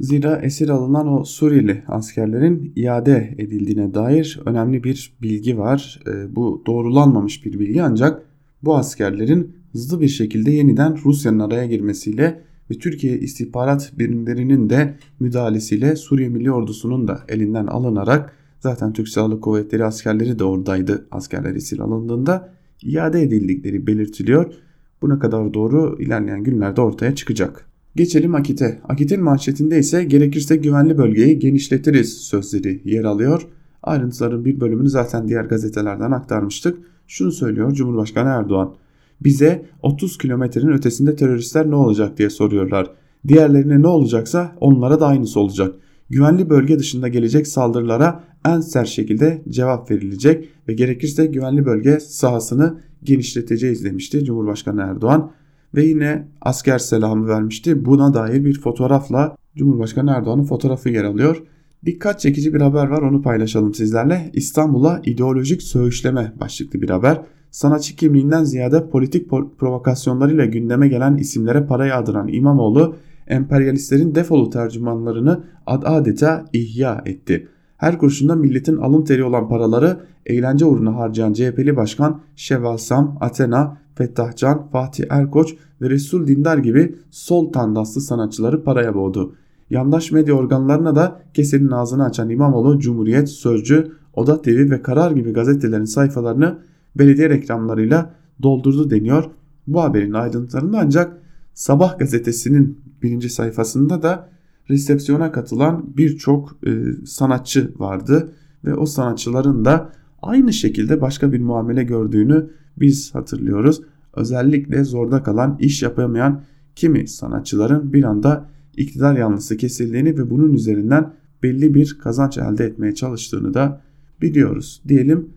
[0.00, 6.00] Zira esir alınan o Suriyeli askerlerin iade edildiğine dair önemli bir bilgi var.
[6.06, 8.22] Ee, bu doğrulanmamış bir bilgi ancak
[8.62, 15.96] bu askerlerin hızlı bir şekilde yeniden Rusya'nın araya girmesiyle ve Türkiye istihbarat birimlerinin de müdahalesiyle
[15.96, 21.78] Suriye Milli Ordusu'nun da elinden alınarak zaten Türk Silahlı Kuvvetleri askerleri de oradaydı askerler esir
[21.78, 24.54] alındığında iade edildikleri belirtiliyor.
[25.02, 27.66] Bu ne kadar doğru ilerleyen günlerde ortaya çıkacak.
[27.96, 28.80] Geçelim Akit'e.
[28.88, 33.46] Akit'in manşetinde ise gerekirse güvenli bölgeyi genişletiriz sözleri yer alıyor.
[33.82, 36.78] Ayrıntıların bir bölümünü zaten diğer gazetelerden aktarmıştık.
[37.06, 38.74] Şunu söylüyor Cumhurbaşkanı Erdoğan.
[39.20, 42.90] Bize 30 kilometrenin ötesinde teröristler ne olacak diye soruyorlar.
[43.28, 45.74] Diğerlerine ne olacaksa onlara da aynısı olacak.
[46.12, 52.80] Güvenli bölge dışında gelecek saldırılara en sert şekilde cevap verilecek ve gerekirse güvenli bölge sahasını
[53.02, 55.30] genişleteceğiz demişti Cumhurbaşkanı Erdoğan.
[55.74, 57.84] Ve yine asker selamı vermişti.
[57.84, 61.42] Buna dair bir fotoğrafla Cumhurbaşkanı Erdoğan'ın fotoğrafı yer alıyor.
[61.84, 64.30] Dikkat çekici bir haber var onu paylaşalım sizlerle.
[64.32, 67.20] İstanbul'a ideolojik söğüşleme başlıklı bir haber.
[67.50, 72.96] Sanatçı kimliğinden ziyade politik provokasyonlarıyla gündeme gelen isimlere para yağdıran İmamoğlu
[73.26, 77.48] emperyalistlerin defolu tercümanlarını ad adeta ihya etti.
[77.76, 83.78] Her kuruşunda milletin alın teri olan paraları eğlence uğruna harcayan CHP'li başkan Şevval Sam, Athena,
[83.94, 89.34] Fettah Can, Fatih Erkoç ve Resul Dindar gibi sol tandanslı sanatçıları paraya boğdu.
[89.70, 95.32] Yandaş medya organlarına da kesenin ağzını açan İmamoğlu, Cumhuriyet, Sözcü, Oda TV ve Karar gibi
[95.32, 96.58] gazetelerin sayfalarını
[96.96, 99.24] belediye reklamlarıyla doldurdu deniyor.
[99.66, 101.22] Bu haberin ayrıntılarında ancak
[101.54, 104.30] Sabah gazetesinin birinci sayfasında da
[104.70, 106.70] resepsiyona katılan birçok e,
[107.06, 108.32] sanatçı vardı
[108.64, 113.82] ve o sanatçıların da aynı şekilde başka bir muamele gördüğünü biz hatırlıyoruz.
[114.14, 116.42] Özellikle zorda kalan, iş yapamayan
[116.76, 121.12] kimi sanatçıların bir anda iktidar yanlısı kesildiğini ve bunun üzerinden
[121.42, 123.80] belli bir kazanç elde etmeye çalıştığını da
[124.22, 125.28] biliyoruz diyelim.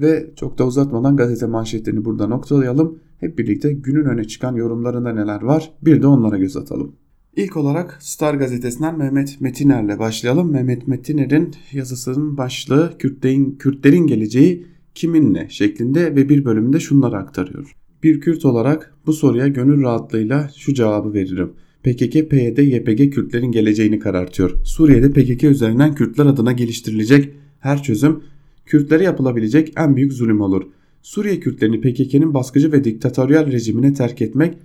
[0.00, 2.98] Ve çok da uzatmadan gazete manşetlerini burada noktalayalım.
[3.20, 6.92] Hep birlikte günün öne çıkan yorumlarında neler var bir de onlara göz atalım.
[7.36, 10.52] İlk olarak Star gazetesinden Mehmet Metiner'le başlayalım.
[10.52, 17.76] Mehmet Metiner'in yazısının başlığı Kürtlerin, Kürtlerin geleceği kiminle şeklinde ve bir bölümünde şunları aktarıyor.
[18.02, 21.52] Bir Kürt olarak bu soruya gönül rahatlığıyla şu cevabı veririm.
[21.82, 24.50] PKK, PYD, YPG Kürtlerin geleceğini karartıyor.
[24.64, 28.20] Suriye'de PKK üzerinden Kürtler adına geliştirilecek her çözüm
[28.66, 30.62] Kürtlere yapılabilecek en büyük zulüm olur.
[31.02, 34.58] Suriye Kürtlerini PKK'nın baskıcı ve diktatöryal rejimine terk etmek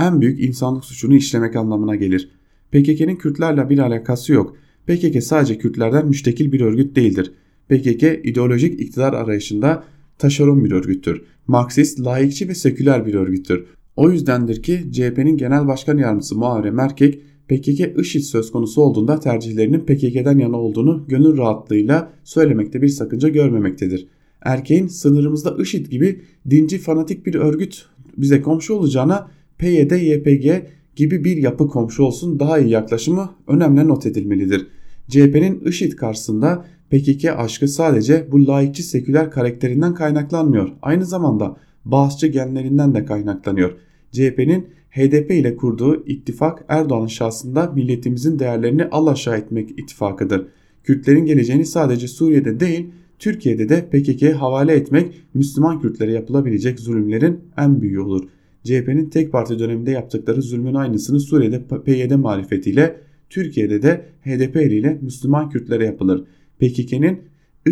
[0.00, 2.30] en büyük insanlık suçunu işlemek anlamına gelir.
[2.72, 4.56] PKK'nın Kürtlerle bir alakası yok.
[4.86, 7.32] PKK sadece Kürtlerden müştekil bir örgüt değildir.
[7.68, 9.84] PKK ideolojik iktidar arayışında
[10.18, 11.22] taşeron bir örgüttür.
[11.46, 13.64] Marksist, laikçi ve seküler bir örgüttür.
[13.96, 19.80] O yüzdendir ki CHP'nin Genel Başkan Yardımcısı Muharrem Erkek PKK IŞİD söz konusu olduğunda tercihlerinin
[19.80, 24.06] PKK'den yana olduğunu gönül rahatlığıyla söylemekte bir sakınca görmemektedir.
[24.42, 27.86] Erkeğin sınırımızda IŞİD gibi dinci fanatik bir örgüt
[28.16, 29.30] bize komşu olacağına
[29.60, 34.66] PYD, YPG gibi bir yapı komşu olsun daha iyi yaklaşımı önemli not edilmelidir.
[35.08, 40.68] CHP'nin IŞİD karşısında PKK aşkı sadece bu laikçi seküler karakterinden kaynaklanmıyor.
[40.82, 43.72] Aynı zamanda Bağızçı genlerinden de kaynaklanıyor.
[44.12, 50.46] CHP'nin HDP ile kurduğu ittifak Erdoğan'ın şahsında milletimizin değerlerini alaşağı etmek ittifakıdır.
[50.84, 57.82] Kürtlerin geleceğini sadece Suriye'de değil Türkiye'de de PKK'ye havale etmek Müslüman Kürtlere yapılabilecek zulümlerin en
[57.82, 58.28] büyüğü olur.
[58.64, 65.50] CHP'nin tek parti döneminde yaptıkları zulmün aynısını Suriye'de PYD marifetiyle Türkiye'de de HDP ile Müslüman
[65.50, 66.24] Kürtlere yapılır.
[66.58, 67.20] PKK'nin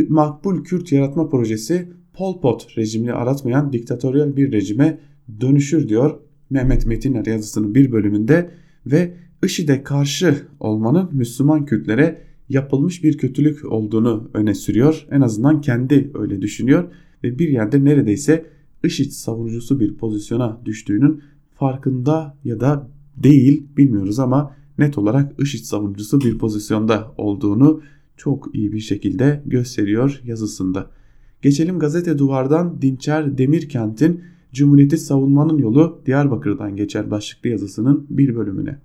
[0.08, 4.98] makbul Kürt yaratma projesi Pol Pot rejimini aratmayan diktatöryel bir rejime
[5.40, 6.18] dönüşür diyor
[6.50, 8.50] Mehmet Metiner yazısının bir bölümünde
[8.86, 15.06] ve IŞİD'e karşı olmanın Müslüman Kürtlere yapılmış bir kötülük olduğunu öne sürüyor.
[15.10, 16.84] En azından kendi öyle düşünüyor
[17.24, 18.44] ve bir yerde neredeyse
[18.84, 21.22] IŞİD savunucusu bir pozisyona düştüğünün
[21.54, 27.80] farkında ya da değil bilmiyoruz ama net olarak IŞİD savunucusu bir pozisyonda olduğunu
[28.16, 30.90] çok iyi bir şekilde gösteriyor yazısında.
[31.42, 34.20] Geçelim gazete duvardan Dinçer Demirkent'in
[34.52, 38.78] Cumhuriyeti savunmanın yolu Diyarbakır'dan geçer başlıklı yazısının bir bölümüne.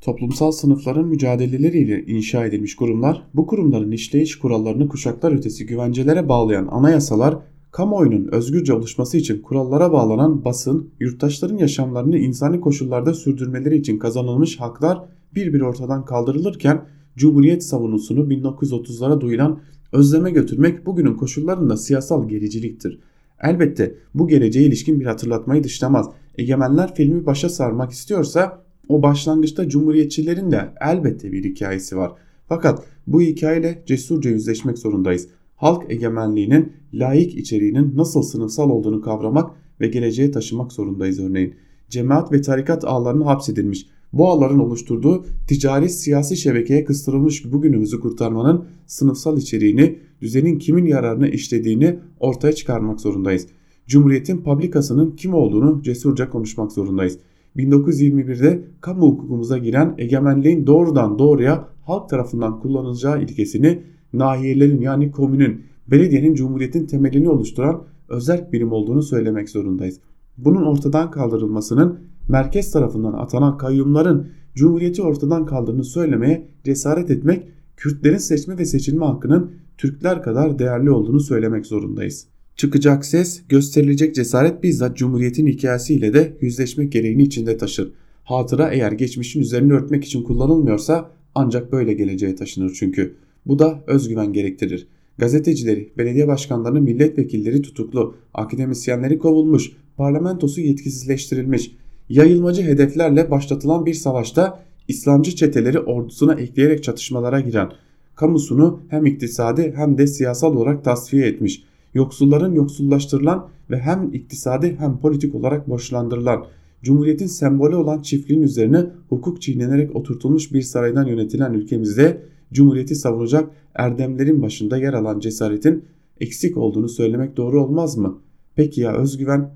[0.00, 7.38] Toplumsal sınıfların mücadeleleriyle inşa edilmiş kurumlar, bu kurumların işleyiş kurallarını kuşaklar ötesi güvencelere bağlayan anayasalar,
[7.70, 15.04] kamuoyunun özgürce oluşması için kurallara bağlanan basın, yurttaşların yaşamlarını insani koşullarda sürdürmeleri için kazanılmış haklar
[15.34, 16.84] bir bir ortadan kaldırılırken
[17.16, 19.60] Cumhuriyet savunusunu 1930'lara duyulan
[19.92, 22.98] özleme götürmek bugünün koşullarında siyasal gericiliktir.
[23.42, 26.06] Elbette bu geleceğe ilişkin bir hatırlatmayı dışlamaz.
[26.38, 32.12] Egemenler filmi başa sarmak istiyorsa o başlangıçta cumhuriyetçilerin de elbette bir hikayesi var.
[32.48, 35.28] Fakat bu hikayeyle cesurca yüzleşmek zorundayız.
[35.60, 39.50] Halk egemenliğinin layık içeriğinin nasıl sınıfsal olduğunu kavramak
[39.80, 41.54] ve geleceğe taşımak zorundayız örneğin.
[41.88, 49.38] Cemaat ve tarikat ağlarına hapsedilmiş, bu ağların oluşturduğu ticari siyasi şebekeye kıstırılmış bugünümüzü kurtarmanın sınıfsal
[49.38, 53.46] içeriğini, düzenin kimin yararına işlediğini ortaya çıkarmak zorundayız.
[53.86, 57.18] Cumhuriyetin publikasının kim olduğunu cesurca konuşmak zorundayız.
[57.56, 63.82] 1921'de kamu hukukumuza giren egemenliğin doğrudan doğruya halk tarafından kullanılacağı ilkesini
[64.12, 70.00] nahiyelerin yani komünün, belediyenin cumhuriyetin temelini oluşturan özel birim olduğunu söylemek zorundayız.
[70.38, 71.98] Bunun ortadan kaldırılmasının
[72.28, 79.50] merkez tarafından atanan kayyumların cumhuriyeti ortadan kaldırdığını söylemeye cesaret etmek Kürtlerin seçme ve seçilme hakkının
[79.78, 82.26] Türkler kadar değerli olduğunu söylemek zorundayız.
[82.56, 87.92] Çıkacak ses, gösterilecek cesaret bizzat Cumhuriyet'in hikayesiyle de yüzleşmek gereğini içinde taşır.
[88.24, 93.16] Hatıra eğer geçmişin üzerini örtmek için kullanılmıyorsa ancak böyle geleceğe taşınır çünkü.
[93.46, 94.86] Bu da özgüven gerektirir.
[95.18, 101.76] Gazetecileri, belediye başkanlarını, milletvekilleri tutuklu, akademisyenleri kovulmuş, parlamentosu yetkisizleştirilmiş,
[102.08, 107.72] yayılmacı hedeflerle başlatılan bir savaşta İslamcı çeteleri ordusuna ekleyerek çatışmalara giren,
[108.14, 111.64] kamusunu hem iktisadi hem de siyasal olarak tasfiye etmiş,
[111.94, 116.46] yoksulların yoksullaştırılan ve hem iktisadi hem politik olarak borçlandırılan,
[116.82, 122.22] Cumhuriyetin sembolü olan çiftliğin üzerine hukuk çiğnenerek oturtulmuş bir saraydan yönetilen ülkemizde
[122.52, 125.84] Cumhuriyeti savunacak erdemlerin başında yer alan cesaretin
[126.20, 128.18] eksik olduğunu söylemek doğru olmaz mı?
[128.54, 129.50] Peki ya özgüven?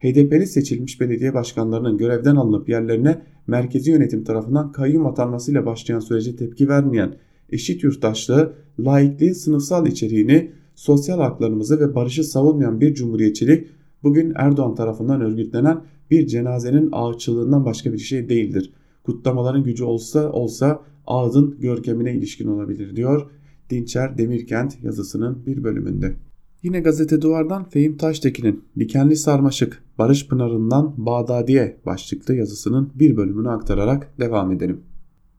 [0.00, 6.68] HDP'li seçilmiş belediye başkanlarının görevden alınıp yerlerine merkezi yönetim tarafından kayyum atanmasıyla başlayan sürece tepki
[6.68, 7.14] vermeyen
[7.50, 13.66] eşit yurttaşlığı, laikliğin sınıfsal içeriğini, sosyal haklarımızı ve barışı savunmayan bir cumhuriyetçilik
[14.02, 15.80] bugün Erdoğan tarafından örgütlenen
[16.10, 18.72] bir cenazenin ağaççılığından başka bir şey değildir.
[19.04, 23.30] Kutlamaların gücü olsa olsa ağzın görkemine ilişkin olabilir diyor
[23.70, 26.14] Dinçer Demirkent yazısının bir bölümünde.
[26.62, 34.20] Yine gazete duvardan Fehim Taştekin'in Dikenli Sarmaşık Barış Pınarı'ndan Bağdadiye başlıklı yazısının bir bölümünü aktararak
[34.20, 34.80] devam edelim.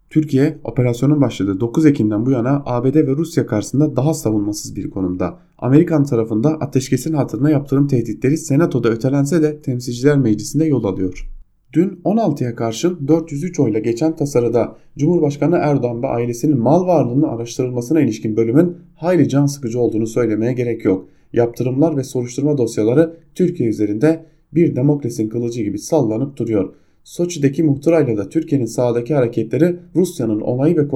[0.10, 5.40] Türkiye operasyonun başladığı 9 Ekim'den bu yana ABD ve Rusya karşısında daha savunmasız bir konumda.
[5.58, 11.30] Amerikan tarafında ateşkesin hatırına yaptırım tehditleri senatoda ötelense de temsilciler meclisinde yol alıyor.
[11.74, 18.38] Dün 16'ya karşın 403 oyla geçen tasarıda Cumhurbaşkanı Erdoğan ve ailesinin mal varlığının araştırılmasına ilişkin
[18.38, 21.10] bölümün hayli can sıkıcı olduğunu söylemeye gerek yok.
[21.34, 26.74] Yaptırımlar ve soruşturma dosyaları Türkiye üzerinde bir demokrasinin kılıcı gibi sallanıp duruyor.
[27.04, 30.88] Soçi'deki muhtırayla da Türkiye'nin sağdaki hareketleri Rusya'nın onayı ve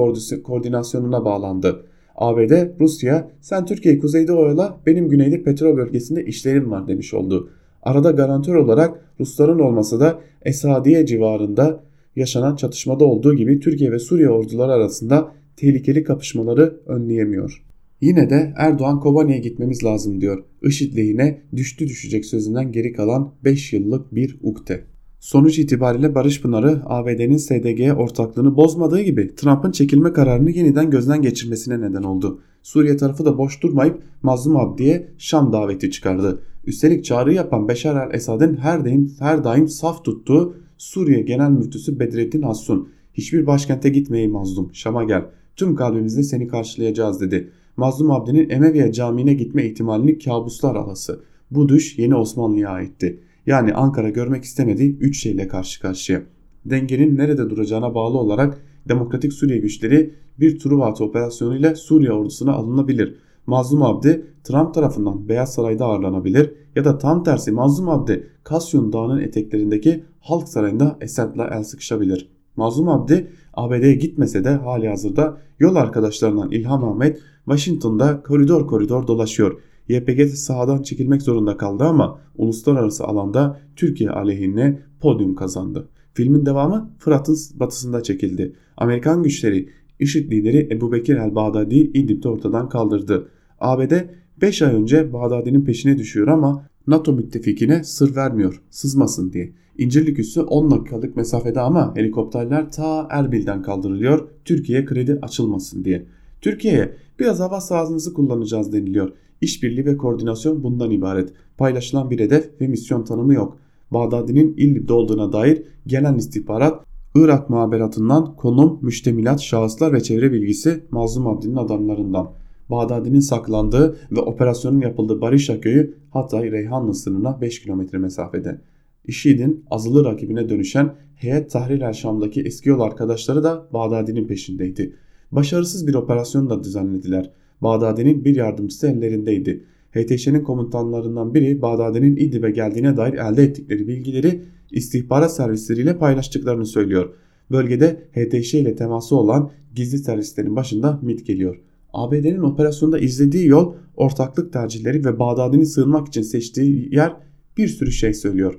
[0.42, 1.86] koordinasyonuna bağlandı.
[2.16, 7.50] ABD, Rusya sen Türkiye'yi kuzeyde oyala benim güneyde petrol bölgesinde işlerim var demiş oldu.
[7.82, 11.84] Arada garantör olarak Rusların olmasa da Esadiye civarında
[12.16, 17.64] yaşanan çatışmada olduğu gibi Türkiye ve Suriye orduları arasında tehlikeli kapışmaları önleyemiyor.
[18.00, 20.44] Yine de Erdoğan Kobani'ye gitmemiz lazım diyor.
[20.62, 24.80] IŞİD lehine düştü düşecek sözünden geri kalan 5 yıllık bir ukde.
[25.20, 31.80] Sonuç itibariyle Barış Pınarı ABD'nin SDG'ye ortaklığını bozmadığı gibi Trump'ın çekilme kararını yeniden gözden geçirmesine
[31.80, 32.40] neden oldu.
[32.62, 36.42] Suriye tarafı da boş durmayıp Mazlum Abdi'ye Şam daveti çıkardı.
[36.66, 42.42] Üstelik çağrı yapan Beşar el-Esad'ın her daim, her daim saf tuttuğu Suriye Genel Müftüsü Bedrettin
[42.42, 45.24] Hassun hiçbir başkente gitmeyi mazlum Şam'a gel
[45.56, 47.50] tüm kalbimizle seni karşılayacağız dedi.
[47.76, 51.20] Mazlum Abdi'nin Emeviye Camii'ne gitme ihtimalini kabuslar alası.
[51.50, 53.20] Bu düş yeni Osmanlı'ya aitti.
[53.46, 56.22] Yani Ankara görmek istemediği 3 şeyle karşı karşıya.
[56.64, 63.14] Dengenin nerede duracağına bağlı olarak Demokratik Suriye güçleri bir Truva operasyonuyla Suriye ordusuna alınabilir.
[63.46, 69.20] Mazlum Abdi Trump tarafından Beyaz Saray'da ağırlanabilir ya da tam tersi Mazlum Abdi Kasyon Dağı'nın
[69.20, 72.28] eteklerindeki Halk Sarayı'nda Esad'la el sıkışabilir.
[72.56, 79.60] Mazlum Abdi ABD'ye gitmese de hali hazırda yol arkadaşlarından İlham Ahmet Washington'da koridor koridor dolaşıyor.
[79.88, 85.88] YPG sahadan çekilmek zorunda kaldı ama uluslararası alanda Türkiye aleyhine podyum kazandı.
[86.14, 88.56] Filmin devamı Fırat'ın batısında çekildi.
[88.76, 89.68] Amerikan güçleri
[90.00, 93.28] IŞİD lideri Ebu Bekir el-Bağdadi İdlib'de ortadan kaldırdı.
[93.60, 93.92] ABD
[94.40, 99.52] 5 ay önce Bağdadi'nin peşine düşüyor ama NATO müttefikine sır vermiyor sızmasın diye.
[99.78, 106.06] İncirlik üssü 10 dakikalık mesafede ama helikopterler ta Erbil'den kaldırılıyor Türkiye kredi açılmasın diye.
[106.40, 109.12] Türkiye'ye biraz hava sahasınızı kullanacağız deniliyor.
[109.40, 111.32] İşbirliği ve koordinasyon bundan ibaret.
[111.58, 113.58] Paylaşılan bir hedef ve misyon tanımı yok.
[113.90, 116.84] Bağdadi'nin İllib'de olduğuna dair gelen istihbarat
[117.14, 122.30] Irak muhaberatından konum, müştemilat, şahıslar ve çevre bilgisi Mazlum Abdi'nin adamlarından.
[122.70, 128.60] Bağdadi'nin saklandığı ve operasyonun yapıldığı Barışa köyü Hatay Reyhanlı sınırına 5 kilometre mesafede.
[129.04, 134.96] IŞİD'in azılı rakibine dönüşen Heyet Tahrir el Şam'daki eski yol arkadaşları da Bağdadi'nin peşindeydi.
[135.32, 137.30] Başarısız bir operasyon da düzenlediler.
[137.60, 139.64] Bağdadi'nin bir yardımcısı ellerindeydi.
[139.94, 147.14] HTŞ'nin komutanlarından biri Bağdadi'nin İdlib'e geldiğine dair elde ettikleri bilgileri istihbarat servisleriyle paylaştıklarını söylüyor.
[147.50, 151.60] Bölgede HTŞ ile teması olan gizli servislerin başında MIT geliyor.
[151.94, 157.16] ABD'nin operasyonda izlediği yol ortaklık tercihleri ve Bağdadi'nin sığınmak için seçtiği yer
[157.56, 158.58] bir sürü şey söylüyor.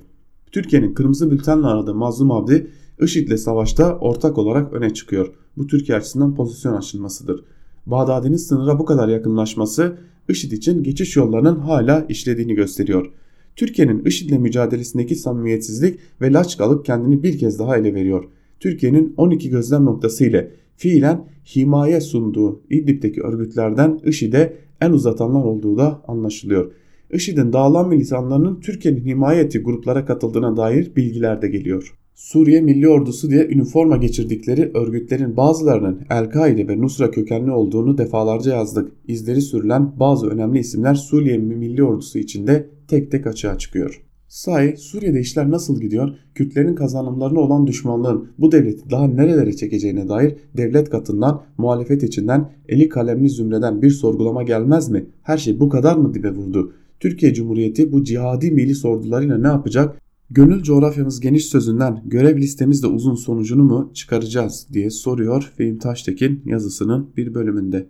[0.52, 2.68] Türkiye'nin kırmızı bültenle aradığı Mazlum Abdi
[3.02, 5.34] IŞİD'le savaşta ortak olarak öne çıkıyor.
[5.58, 7.46] Bu Türkiye açısından pozisyon açılmasıdır.
[7.86, 9.98] Bağdadi'nin sınıra bu kadar yakınlaşması
[10.30, 13.12] IŞİD için geçiş yollarının hala işlediğini gösteriyor.
[13.56, 18.24] Türkiye'nin IŞİD'le mücadelesindeki samimiyetsizlik ve laçkalık kendini bir kez daha ele veriyor.
[18.60, 26.02] Türkiye'nin 12 gözlem noktası ile fiilen himaye sunduğu İdlib'deki örgütlerden IŞİD'e en uzatanlar olduğu da
[26.08, 26.72] anlaşılıyor.
[27.14, 31.96] IŞİD'in dağılan militanlarının Türkiye'nin himaye ettiği gruplara katıldığına dair bilgiler de geliyor.
[32.16, 38.92] Suriye Milli Ordusu diye üniforma geçirdikleri örgütlerin bazılarının El-Kaide ve Nusra kökenli olduğunu defalarca yazdık.
[39.08, 44.02] İzleri sürülen bazı önemli isimler Suriye Milli Ordusu içinde tek tek açığa çıkıyor.
[44.36, 46.10] Sahi Suriye'de işler nasıl gidiyor?
[46.34, 52.90] Kürtlerin kazanımlarına olan düşmanlığın bu devleti daha nerelere çekeceğine dair devlet katından, muhalefet içinden, eli
[52.90, 55.06] kalemli zümreden bir sorgulama gelmez mi?
[55.24, 56.74] Her şey bu kadar mı dibe vurdu?
[57.00, 60.02] Türkiye Cumhuriyeti bu cihadi milis ordularıyla ne yapacak?
[60.30, 66.42] Gönül coğrafyamız geniş sözünden görev listemiz de uzun sonucunu mu çıkaracağız diye soruyor Fehim Taştekin
[66.46, 67.88] yazısının bir bölümünde.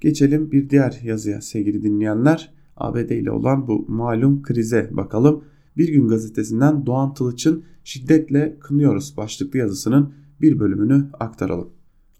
[0.00, 2.52] Geçelim bir diğer yazıya sevgili dinleyenler.
[2.76, 5.44] ABD ile olan bu malum krize bakalım.
[5.76, 11.68] Bir Gün gazetesinden Doğan Tılıç'ın şiddetle kınıyoruz başlıklı yazısının bir bölümünü aktaralım.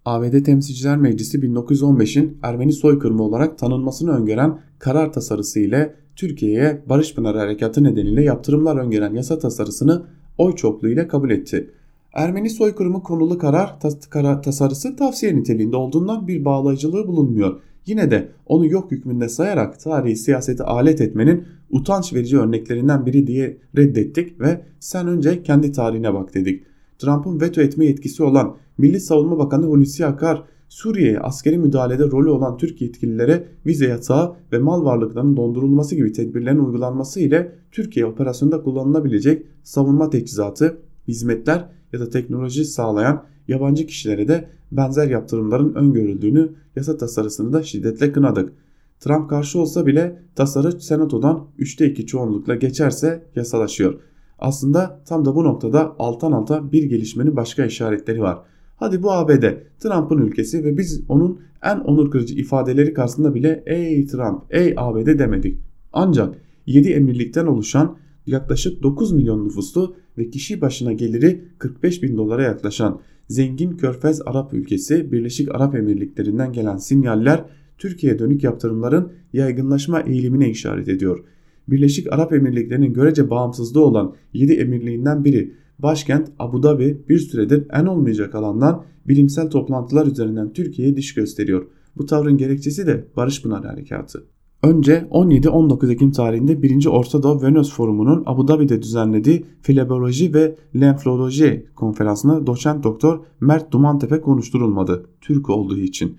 [0.04, 7.36] ABD Temsilciler Meclisi 1915'in Ermeni soykırımı olarak tanınmasını öngören karar tasarısı ile Türkiye'ye Barış Pınar
[7.36, 10.07] Harekatı nedeniyle yaptırımlar öngören yasa tasarısını
[10.38, 11.70] oy çokluğu ile kabul etti.
[12.12, 13.98] Ermeni soykırımı konulu karar, tas
[14.42, 17.61] tasarısı tavsiye niteliğinde olduğundan bir bağlayıcılığı bulunmuyor.
[17.87, 23.59] Yine de onu yok hükmünde sayarak tarihi siyaseti alet etmenin utanç verici örneklerinden biri diye
[23.76, 26.62] reddettik ve sen önce kendi tarihine bak dedik.
[26.99, 32.57] Trump'ın veto etme yetkisi olan Milli Savunma Bakanı Hulusi Akar Suriye'ye askeri müdahalede rolü olan
[32.57, 39.47] Türk yetkililere vize yatağı ve mal varlıklarının dondurulması gibi tedbirlerin uygulanması ile Türkiye operasyonda kullanılabilecek
[39.62, 40.78] savunma teçhizatı,
[41.09, 48.12] hizmetler ya da teknoloji sağlayan yabancı kişilere de benzer yaptırımların öngörüldüğünü yasa tasarısını da şiddetle
[48.12, 48.53] kınadık.
[49.01, 54.01] Trump karşı olsa bile tasarı senatodan 3'te 2 çoğunlukla geçerse yasalaşıyor.
[54.39, 58.39] Aslında tam da bu noktada alttan alta bir gelişmenin başka işaretleri var.
[58.76, 59.45] Hadi bu ABD,
[59.80, 65.18] Trump'ın ülkesi ve biz onun en onur kırıcı ifadeleri karşısında bile ey Trump, ey ABD
[65.18, 65.59] demedik.
[65.93, 66.34] Ancak
[66.66, 73.00] 7 emirlikten oluşan yaklaşık 9 milyon nüfuslu ve kişi başına geliri 45 bin dolara yaklaşan
[73.28, 77.44] zengin Körfez Arap ülkesi Birleşik Arap Emirlikleri'nden gelen sinyaller
[77.78, 81.24] Türkiye'ye dönük yaptırımların yaygınlaşma eğilimine işaret ediyor.
[81.68, 87.86] Birleşik Arap Emirlikleri'nin görece bağımsızlığı olan 7 emirliğinden biri başkent Abu Dhabi bir süredir en
[87.86, 91.66] olmayacak alandan bilimsel toplantılar üzerinden Türkiye'ye diş gösteriyor.
[91.96, 94.36] Bu tavrın gerekçesi de Barış Pınar Harekatı.
[94.66, 96.86] Önce 17-19 Ekim tarihinde 1.
[96.86, 104.20] Orta Doğu Venüs Forumu'nun Abu Dhabi'de düzenlediği Fileboloji ve Lenfroloji konferansına doçent doktor Mert Dumantepe
[104.20, 106.16] konuşturulmadı Türk olduğu için.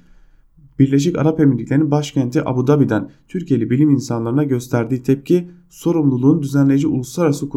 [0.79, 7.49] Birleşik Arap Emirlikleri'nin başkenti Abu Dhabi'den Türkiye'li bilim insanlarına gösterdiği tepki sorumluluğun düzenleyici uluslararası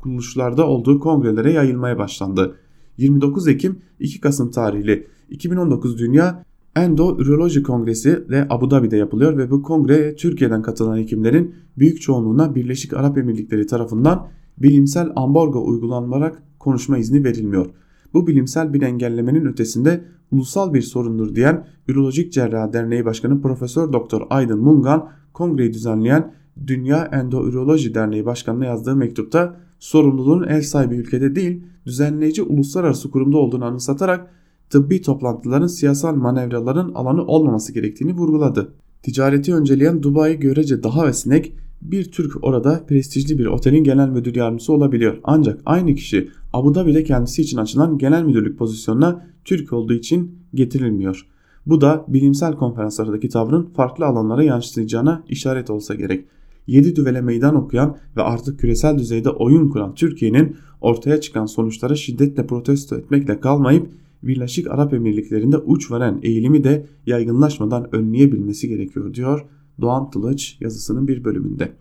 [0.00, 2.56] kuruluşlarda olduğu kongrelere yayılmaya başlandı.
[2.96, 6.44] 29 Ekim 2 Kasım tarihli 2019 Dünya
[6.76, 12.92] Endo-Üroloji Kongresi de Abu Dhabi'de yapılıyor ve bu kongreye Türkiye'den katılan hekimlerin büyük çoğunluğuna Birleşik
[12.92, 14.26] Arap Emirlikleri tarafından
[14.58, 17.66] bilimsel ambargo uygulanarak konuşma izni verilmiyor.
[18.14, 24.22] Bu bilimsel bir engellemenin ötesinde ulusal bir sorundur diyen Ürolojik Cerrah Derneği Başkanı Profesör Doktor
[24.30, 26.34] Aydın Mungan kongreyi düzenleyen
[26.66, 33.64] Dünya Endoüroloji Derneği Başkanı'na yazdığı mektupta sorumluluğun ev sahibi ülkede değil düzenleyici uluslararası kurumda olduğunu
[33.64, 34.30] anımsatarak
[34.72, 38.74] tıbbi toplantıların siyasal manevraların alanı olmaması gerektiğini vurguladı.
[39.02, 41.52] Ticareti önceleyen Dubai görece daha esnek
[41.82, 45.18] bir Türk orada prestijli bir otelin genel müdür yardımcısı olabiliyor.
[45.24, 51.26] Ancak aynı kişi Abu Dhabi'de kendisi için açılan genel müdürlük pozisyonuna Türk olduğu için getirilmiyor.
[51.66, 56.24] Bu da bilimsel konferanslardaki tavrın farklı alanlara yansıyacağına işaret olsa gerek.
[56.66, 62.46] 7 düvele meydan okuyan ve artık küresel düzeyde oyun kuran Türkiye'nin ortaya çıkan sonuçlara şiddetle
[62.46, 63.88] protesto etmekle kalmayıp
[64.22, 69.44] Birleşik Arap Emirlikleri'nde uç veren eğilimi de yaygınlaşmadan önleyebilmesi gerekiyor diyor
[69.80, 71.72] Doğan Tılıç yazısının bir bölümünde.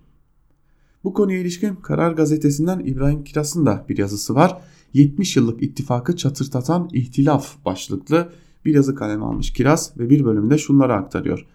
[1.04, 4.62] Bu konuya ilişkin Karar Gazetesi'nden İbrahim Kiras'ın da bir yazısı var.
[4.94, 8.30] 70 yıllık ittifakı çatırtatan ihtilaf başlıklı
[8.66, 11.48] bir yazı kaleme almış Kiraz ve bir bölümde şunları aktarıyor.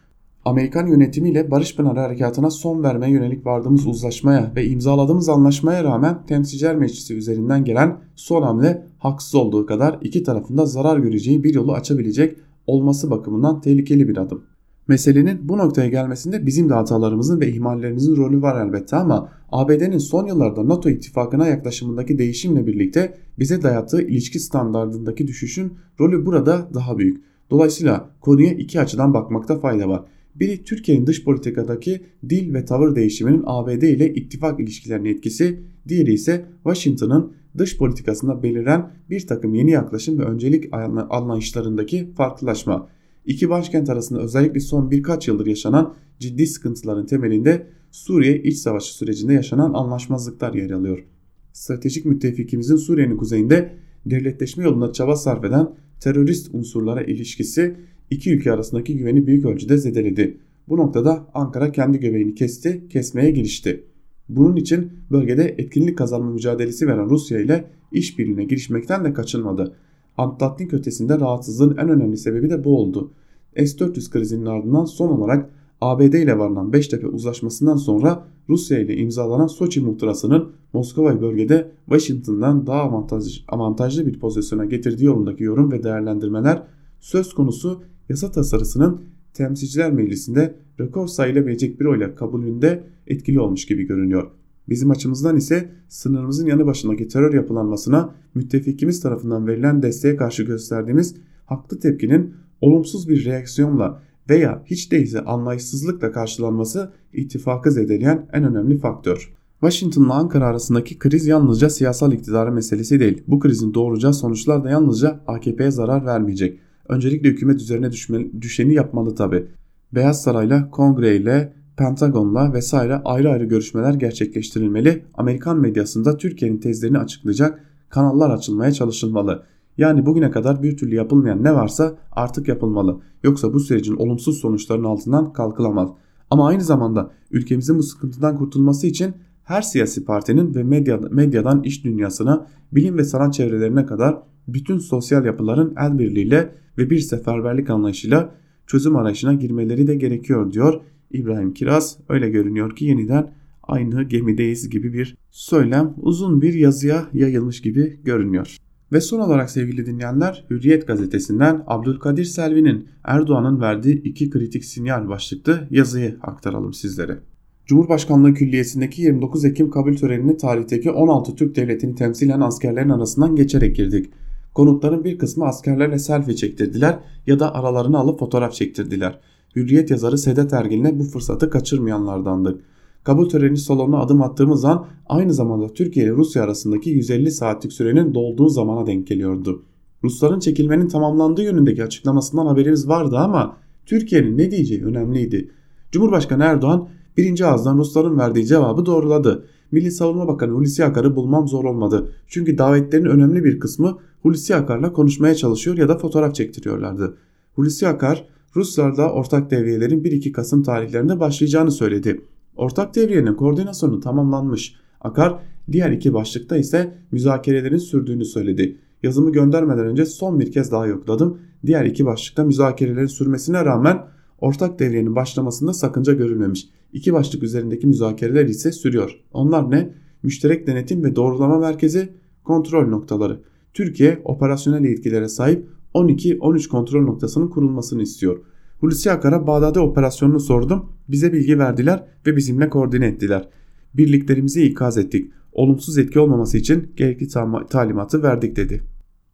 [0.47, 6.77] Amerikan yönetimiyle Barış Pınarı Harekatı'na son vermeye yönelik vardığımız uzlaşmaya ve imzaladığımız anlaşmaya rağmen Temsilciler
[6.77, 12.37] Meclisi üzerinden gelen son hamle haksız olduğu kadar iki tarafında zarar göreceği bir yolu açabilecek
[12.67, 14.43] olması bakımından tehlikeli bir adım.
[14.89, 20.27] Meselenin bu noktaya gelmesinde bizim de hatalarımızın ve ihmallerimizin rolü var elbette ama ABD'nin son
[20.27, 27.25] yıllarda NATO ittifakına yaklaşımındaki değişimle birlikte bize dayattığı ilişki standartındaki düşüşün rolü burada daha büyük.
[27.51, 30.05] Dolayısıyla konuya iki açıdan bakmakta fayda var.
[30.41, 36.47] Biri Türkiye'nin dış politikadaki dil ve tavır değişiminin ABD ile ittifak ilişkilerinin etkisi, diğeri ise
[36.63, 40.69] Washington'ın dış politikasında beliren bir takım yeni yaklaşım ve öncelik
[41.11, 42.89] anlayışlarındaki farklılaşma.
[43.25, 49.33] İki başkent arasında özellikle son birkaç yıldır yaşanan ciddi sıkıntıların temelinde Suriye iç savaşı sürecinde
[49.33, 51.05] yaşanan anlaşmazlıklar yer alıyor.
[51.53, 53.75] Stratejik müttefikimizin Suriye'nin kuzeyinde
[54.07, 55.69] devletleşme yolunda çaba sarf eden
[56.01, 57.77] terörist unsurlara ilişkisi
[58.11, 60.39] iki ülke arasındaki güveni büyük ölçüde zedeledi.
[60.69, 63.85] Bu noktada Ankara kendi göbeğini kesti, kesmeye girişti.
[64.29, 69.77] Bunun için bölgede etkinlik kazanma mücadelesi veren Rusya ile işbirliğine girişmekten de kaçınmadı.
[70.19, 73.13] Atlantik ötesinde rahatsızlığın en önemli sebebi de bu oldu.
[73.57, 75.51] S-400 krizinin ardından son olarak
[75.81, 83.07] ABD ile varılan Beştepe uzlaşmasından sonra Rusya ile imzalanan Soçi muhtırasının Moskova bölgede Washington'dan daha
[83.49, 86.63] avantajlı bir pozisyona getirdiği yolundaki yorum ve değerlendirmeler
[87.01, 89.01] söz konusu yasa tasarısının
[89.35, 94.31] Temsilciler Meclisi'nde rekor sayılabilecek bir oyla kabulünde etkili olmuş gibi görünüyor.
[94.69, 101.15] Bizim açımızdan ise sınırımızın yanı başındaki terör yapılanmasına müttefikimiz tarafından verilen desteğe karşı gösterdiğimiz
[101.47, 109.33] haklı tepkinin olumsuz bir reaksiyonla veya hiç değilse anlayışsızlıkla karşılanması ittifakı zedeleyen en önemli faktör.
[109.61, 113.23] Washington'la Ankara arasındaki kriz yalnızca siyasal iktidarı meselesi değil.
[113.27, 116.61] Bu krizin doğuracağı sonuçlar da yalnızca AKP'ye zarar vermeyecek.
[116.89, 119.47] Öncelikle hükümet üzerine düşme, düşeni yapmalı tabi.
[119.93, 125.05] Beyaz Saray'la, Kongre ile, Pentagon'la vesaire ayrı ayrı görüşmeler gerçekleştirilmeli.
[125.15, 129.43] Amerikan medyasında Türkiye'nin tezlerini açıklayacak kanallar açılmaya çalışılmalı.
[129.79, 133.01] Yani bugüne kadar bir türlü yapılmayan ne varsa artık yapılmalı.
[133.23, 135.91] Yoksa bu sürecin olumsuz sonuçlarının altından kalkılamaz.
[136.31, 139.15] Ama aynı zamanda ülkemizin bu sıkıntıdan kurtulması için
[139.47, 140.63] her siyasi partinin ve
[141.11, 144.19] medyadan iş dünyasına, bilim ve sanat çevrelerine kadar
[144.49, 148.35] bütün sosyal yapıların el birliğiyle ve bir seferberlik anlayışıyla
[148.67, 150.81] çözüm arayışına girmeleri de gerekiyor diyor
[151.11, 151.99] İbrahim Kiraz.
[152.09, 158.57] Öyle görünüyor ki yeniden aynı gemideyiz gibi bir söylem uzun bir yazıya yayılmış gibi görünüyor.
[158.93, 165.69] Ve son olarak sevgili dinleyenler Hürriyet gazetesinden Abdülkadir Selvi'nin Erdoğan'ın verdiği iki kritik sinyal başlıklı
[165.71, 167.19] yazıyı aktaralım sizlere.
[167.67, 174.11] Cumhurbaşkanlığı Külliyesi'ndeki 29 Ekim kabul törenini tarihteki 16 Türk devletini temsilen askerlerin arasından geçerek girdik.
[174.55, 179.19] Konukların bir kısmı askerlerle selfie çektirdiler ya da aralarını alıp fotoğraf çektirdiler.
[179.57, 182.61] Hürriyet yazarı Sedat Ergin'le bu fırsatı kaçırmayanlardandık.
[183.05, 188.15] Kabul töreni salonuna adım attığımız an aynı zamanda Türkiye ile Rusya arasındaki 150 saatlik sürenin
[188.15, 189.63] dolduğu zamana denk geliyordu.
[190.05, 193.57] Rusların çekilmenin tamamlandığı yönündeki açıklamasından haberimiz vardı ama
[193.87, 195.51] Türkiye'nin ne diyeceği önemliydi.
[195.93, 199.47] Cumhurbaşkanı Erdoğan birinci ağızdan Rusların verdiği cevabı doğruladı.
[199.73, 202.13] Milli Savunma Bakanı Hulusi Akar'ı bulmam zor olmadı.
[202.27, 207.17] Çünkü davetlerin önemli bir kısmı Hulusi Akar'la konuşmaya çalışıyor ya da fotoğraf çektiriyorlardı.
[207.55, 212.21] Hulusi Akar, Ruslarla ortak devriyelerin 1-2 Kasım tarihlerinde başlayacağını söyledi.
[212.57, 214.75] Ortak devriyenin koordinasyonu tamamlanmış.
[215.01, 215.39] Akar
[215.73, 218.79] diğer iki başlıkta ise müzakerelerin sürdüğünü söyledi.
[219.03, 221.39] Yazımı göndermeden önce son bir kez daha yokladım.
[221.67, 223.99] Diğer iki başlıkta müzakerelerin sürmesine rağmen
[224.39, 226.69] ortak devriyenin başlamasında sakınca görülmemiş.
[226.93, 229.21] İki başlık üzerindeki müzakereler ise sürüyor.
[229.33, 229.95] Onlar ne?
[230.23, 232.09] Müşterek denetim ve doğrulama merkezi,
[232.45, 233.41] kontrol noktaları.
[233.75, 238.39] Türkiye operasyonel yetkilere sahip 12-13 kontrol noktasının kurulmasını istiyor.
[238.81, 240.93] Hulusi Akar'a Bağdat'ta operasyonunu sordum.
[241.09, 243.49] Bize bilgi verdiler ve bizimle koordine ettiler.
[243.95, 245.31] Birliklerimizi ikaz ettik.
[245.53, 247.29] Olumsuz etki olmaması için gerekli
[247.71, 248.83] talimatı verdik dedi.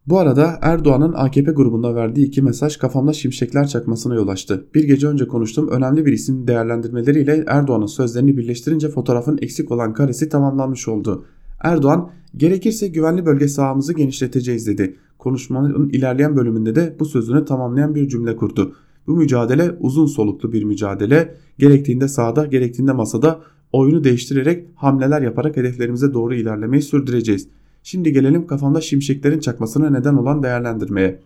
[0.07, 4.67] Bu arada Erdoğan'ın AKP grubunda verdiği iki mesaj kafamda şimşekler çakmasına yol açtı.
[4.75, 10.29] Bir gece önce konuştuğum önemli bir isim değerlendirmeleriyle Erdoğan'ın sözlerini birleştirince fotoğrafın eksik olan karesi
[10.29, 11.25] tamamlanmış oldu.
[11.61, 14.97] Erdoğan gerekirse güvenli bölge sahamızı genişleteceğiz dedi.
[15.19, 18.75] Konuşmanın ilerleyen bölümünde de bu sözünü tamamlayan bir cümle kurdu.
[19.07, 21.35] Bu mücadele uzun soluklu bir mücadele.
[21.59, 23.41] Gerektiğinde sahada, gerektiğinde masada
[23.73, 27.49] oyunu değiştirerek hamleler yaparak hedeflerimize doğru ilerlemeyi sürdüreceğiz.
[27.83, 31.21] Şimdi gelelim kafamda şimşeklerin çakmasına neden olan değerlendirmeye.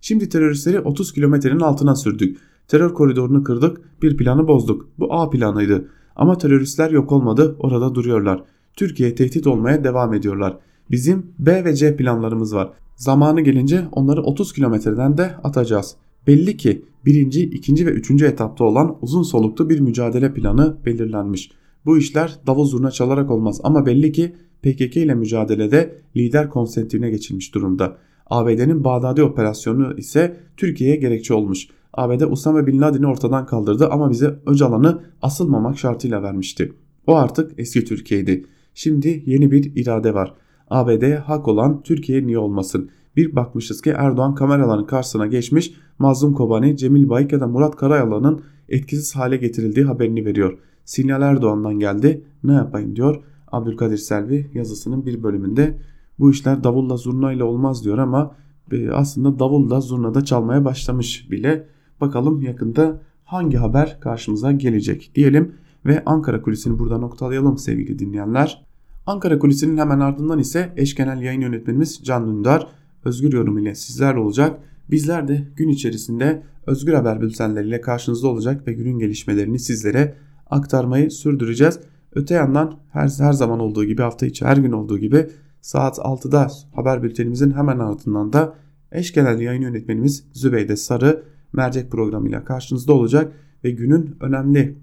[0.00, 2.38] Şimdi teröristleri 30 kilometrenin altına sürdük.
[2.68, 4.88] Terör koridorunu kırdık, bir planı bozduk.
[4.98, 5.88] Bu A planıydı.
[6.16, 8.44] Ama teröristler yok olmadı, orada duruyorlar.
[8.76, 10.58] Türkiye tehdit olmaya devam ediyorlar.
[10.90, 12.70] Bizim B ve C planlarımız var.
[12.96, 15.96] Zamanı gelince onları 30 kilometreden de atacağız.
[16.26, 21.50] Belli ki birinci, ikinci ve üçüncü etapta olan uzun soluklu bir mücadele planı belirlenmiş.
[21.84, 27.54] Bu işler davul zurna çalarak olmaz ama belli ki PKK ile mücadelede lider konsentine geçilmiş
[27.54, 27.96] durumda.
[28.26, 31.68] ABD'nin Bağdadi operasyonu ise Türkiye'ye gerekçe olmuş.
[31.92, 36.72] ABD Usame Bin Laden'i ortadan kaldırdı ama bize Öcalan'ı asılmamak şartıyla vermişti.
[37.06, 38.44] O artık eski Türkiye'ydi.
[38.74, 40.34] Şimdi yeni bir irade var.
[40.70, 42.90] ABD hak olan Türkiye niye olmasın?
[43.16, 48.42] Bir bakmışız ki Erdoğan kameraların karşısına geçmiş Mazlum Kobani, Cemil Bayık ya da Murat Karayalan'ın
[48.68, 50.58] etkisiz hale getirildiği haberini veriyor.
[50.84, 53.22] Sinyal Erdoğan'dan geldi ne yapayım diyor
[53.52, 55.78] Abdülkadir Selvi yazısının bir bölümünde.
[56.18, 58.36] Bu işler davulla zurna ile olmaz diyor ama
[58.72, 61.68] e, aslında davulla zurna da çalmaya başlamış bile.
[62.00, 65.52] Bakalım yakında hangi haber karşımıza gelecek diyelim
[65.86, 68.64] ve Ankara kulisini burada noktalayalım sevgili dinleyenler.
[69.06, 72.66] Ankara kulisinin hemen ardından ise eş genel yayın yönetmenimiz Can Dündar
[73.04, 74.60] özgür yorum ile sizlerle olacak.
[74.90, 80.14] Bizler de gün içerisinde özgür haber bültenleriyle karşınızda olacak ve günün gelişmelerini sizlere
[80.50, 81.80] aktarmayı sürdüreceğiz.
[82.18, 85.26] Öte yandan her, her zaman olduğu gibi hafta içi her gün olduğu gibi
[85.60, 88.54] saat 6'da haber bültenimizin hemen ardından da
[88.92, 93.32] eş genel yayın yönetmenimiz Zübeyde Sarı mercek programıyla karşınızda olacak
[93.64, 94.78] ve günün önemli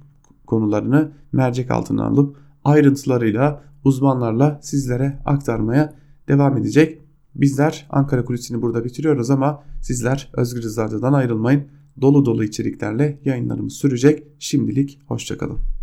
[0.47, 5.93] konularını mercek altına alıp ayrıntılarıyla uzmanlarla sizlere aktarmaya
[6.27, 7.01] devam edecek.
[7.35, 11.63] Bizler Ankara Kulisi'ni burada bitiriyoruz ama sizler Özgür Radyo'dan ayrılmayın.
[12.01, 14.23] Dolu dolu içeriklerle yayınlarımız sürecek.
[14.39, 15.59] Şimdilik hoşçakalın.